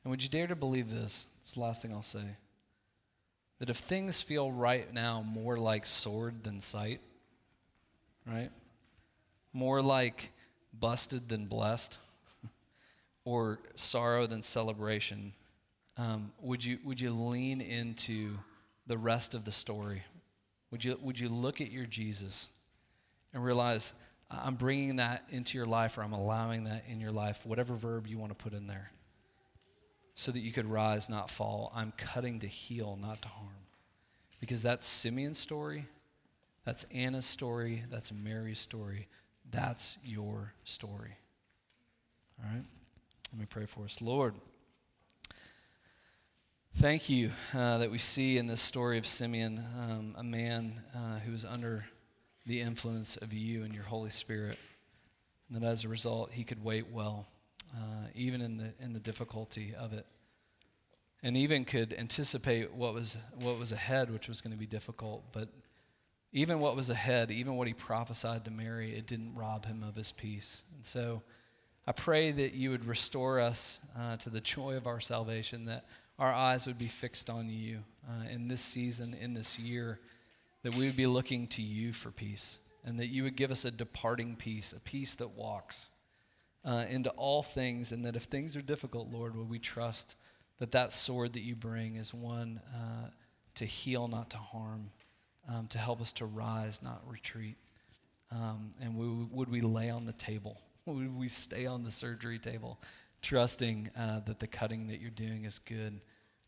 And 0.05 0.11
would 0.11 0.22
you 0.22 0.28
dare 0.28 0.46
to 0.46 0.55
believe 0.55 0.90
this? 0.90 1.26
It's 1.42 1.55
the 1.55 1.61
last 1.61 1.82
thing 1.82 1.92
I'll 1.92 2.02
say. 2.02 2.36
That 3.59 3.70
if 3.70 3.78
things 3.78 4.20
feel 4.20 4.52
right 4.52 4.92
now 4.92 5.22
more 5.22 5.57
like 5.57 5.86
sword 5.86 6.44
than 6.44 6.61
sight, 6.61 7.00
right? 8.26 8.50
More 9.52 9.80
like 9.80 10.30
busted 10.78 11.28
than 11.28 11.46
blessed, 11.46 11.98
or 13.24 13.61
sorrow 13.76 14.26
than 14.26 14.42
celebration, 14.42 15.32
um, 15.96 16.32
would, 16.40 16.64
you, 16.64 16.78
would 16.84 17.00
you 17.00 17.12
lean 17.12 17.61
into 17.61 18.36
the 18.86 18.98
rest 18.98 19.34
of 19.34 19.44
the 19.44 19.52
story? 19.52 20.02
Would 20.70 20.84
you, 20.84 20.98
would 21.00 21.18
you 21.18 21.28
look 21.28 21.61
at 21.61 21.70
your 21.70 21.86
Jesus 21.86 22.48
and 23.32 23.42
realize, 23.42 23.94
I'm 24.30 24.57
bringing 24.57 24.96
that 24.96 25.24
into 25.30 25.57
your 25.57 25.66
life, 25.66 25.96
or 25.96 26.02
I'm 26.02 26.12
allowing 26.12 26.64
that 26.64 26.84
in 26.88 27.00
your 27.00 27.12
life, 27.12 27.46
whatever 27.46 27.74
verb 27.74 28.07
you 28.07 28.18
want 28.18 28.36
to 28.36 28.42
put 28.42 28.52
in 28.52 28.66
there? 28.66 28.90
So 30.14 30.30
that 30.32 30.40
you 30.40 30.52
could 30.52 30.66
rise, 30.66 31.08
not 31.08 31.30
fall. 31.30 31.72
I'm 31.74 31.92
cutting 31.96 32.40
to 32.40 32.46
heal, 32.46 32.98
not 33.00 33.22
to 33.22 33.28
harm. 33.28 33.48
Because 34.40 34.62
that's 34.62 34.86
Simeon's 34.86 35.38
story 35.38 35.86
That's 36.64 36.84
Anna's 36.92 37.26
story. 37.26 37.84
That's 37.90 38.10
Mary's 38.12 38.58
story. 38.58 39.08
That's 39.50 39.98
your 40.02 40.54
story. 40.64 41.16
All 42.42 42.50
right? 42.50 42.64
Let 43.32 43.40
me 43.40 43.46
pray 43.46 43.66
for 43.66 43.84
us. 43.84 44.00
Lord, 44.00 44.34
thank 46.76 47.10
you 47.10 47.30
uh, 47.52 47.78
that 47.78 47.90
we 47.90 47.98
see 47.98 48.38
in 48.38 48.46
this 48.46 48.62
story 48.62 48.96
of 48.96 49.06
Simeon 49.06 49.62
um, 49.78 50.14
a 50.16 50.24
man 50.24 50.80
uh, 50.94 51.18
who 51.18 51.32
is 51.32 51.44
under 51.44 51.84
the 52.46 52.60
influence 52.60 53.16
of 53.16 53.32
you 53.32 53.62
and 53.64 53.74
your 53.74 53.84
Holy 53.84 54.10
Spirit. 54.10 54.58
And 55.48 55.62
that 55.62 55.66
as 55.66 55.84
a 55.84 55.88
result, 55.88 56.32
he 56.32 56.44
could 56.44 56.64
wait 56.64 56.90
well, 56.90 57.26
uh, 57.75 58.07
even 58.14 58.41
in 58.41 58.57
the, 58.57 58.72
in 58.81 58.93
the 58.93 59.01
difficulty 59.01 59.75
of 59.79 59.93
it. 59.93 60.07
And 61.22 61.37
even 61.37 61.64
could 61.64 61.95
anticipate 61.95 62.72
what 62.72 62.95
was, 62.95 63.16
what 63.35 63.59
was 63.59 63.72
ahead, 63.72 64.11
which 64.11 64.29
was 64.29 64.41
going 64.41 64.53
to 64.53 64.59
be 64.59 64.66
difficult. 64.66 65.25
But 65.33 65.49
even 66.33 66.61
what 66.61 66.77
was 66.77 66.91
ahead, 66.91 67.31
even 67.31 67.57
what 67.57 67.66
he 67.66 67.72
prophesied 67.72 68.45
to 68.45 68.51
Mary, 68.51 68.95
it 68.95 69.07
didn't 69.07 69.35
rob 69.35 69.64
him 69.64 69.83
of 69.83 69.97
his 69.97 70.12
peace. 70.12 70.62
And 70.77 70.85
so 70.85 71.22
I 71.87 71.93
pray 71.93 72.31
that 72.31 72.55
you 72.55 72.70
would 72.70 72.85
restore 72.85 73.41
us 73.41 73.81
uh, 73.99 74.16
to 74.18 74.31
the 74.31 74.41
joy 74.41 74.77
of 74.77 74.87
our 74.87 75.01
salvation, 75.01 75.64
that 75.66 75.87
our 76.18 76.33
eyes 76.33 76.66
would 76.66 76.79
be 76.79 76.89
fixed 76.89 77.31
on 77.31 77.49
you 77.49 77.85
uh, 78.09 78.29
in 78.29 78.49
this 78.49 78.61
season, 78.61 79.14
in 79.14 79.35
this 79.35 79.59
year 79.59 79.99
that 80.62 80.75
we 80.75 80.87
would 80.87 80.97
be 80.97 81.07
looking 81.07 81.47
to 81.47 81.62
you 81.62 81.93
for 81.93 82.11
peace, 82.11 82.59
and 82.85 82.99
that 82.99 83.09
you 83.09 83.22
would 83.22 83.37
give 83.37 83.51
us 83.51 83.64
a 83.64 83.70
departing 83.70 84.35
peace, 84.35 84.72
a 84.72 84.81
peace 84.81 85.14
that 85.16 85.37
walks 85.37 85.91
uh, 86.64 86.86
into 86.88 87.10
all 87.10 87.42
things, 87.42 87.92
and 87.92 88.04
that 88.04 88.16
if 88.16 88.24
things 88.24 88.56
are 88.56 88.62
difficult, 88.62 89.10
Lord, 89.12 89.36
would 89.36 89.48
we 89.48 89.58
trust 89.58 90.16
that 90.58 90.72
that 90.72 90.92
sword 90.92 91.34
that 91.34 91.42
you 91.42 91.54
bring 91.54 91.96
is 91.96 92.14
one 92.14 92.60
uh, 92.74 93.08
to 93.56 93.64
heal, 93.64 94.08
not 94.08 94.30
to 94.30 94.36
harm, 94.36 94.90
um, 95.48 95.66
to 95.68 95.78
help 95.78 96.00
us 96.00 96.12
to 96.14 96.26
rise, 96.26 96.82
not 96.82 97.02
retreat. 97.06 97.56
Um, 98.30 98.72
and 98.80 98.96
we, 98.96 99.06
would 99.08 99.50
we 99.50 99.60
lay 99.60 99.90
on 99.90 100.06
the 100.06 100.12
table? 100.12 100.60
Would 100.86 101.16
we 101.16 101.28
stay 101.28 101.64
on 101.64 101.82
the 101.82 101.90
surgery 101.90 102.38
table, 102.38 102.78
trusting 103.22 103.88
uh, 103.96 104.20
that 104.26 104.38
the 104.38 104.46
cutting 104.46 104.88
that 104.88 105.00
you're 105.00 105.10
doing 105.10 105.44
is 105.44 105.58
good, 105.58 105.98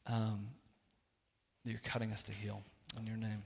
um, 0.07 0.49
that 1.65 1.71
you're 1.71 1.81
cutting 1.83 2.13
us 2.13 2.23
to 2.25 2.33
heal? 2.33 2.63
In 2.99 3.07
your 3.07 3.17
name. 3.17 3.43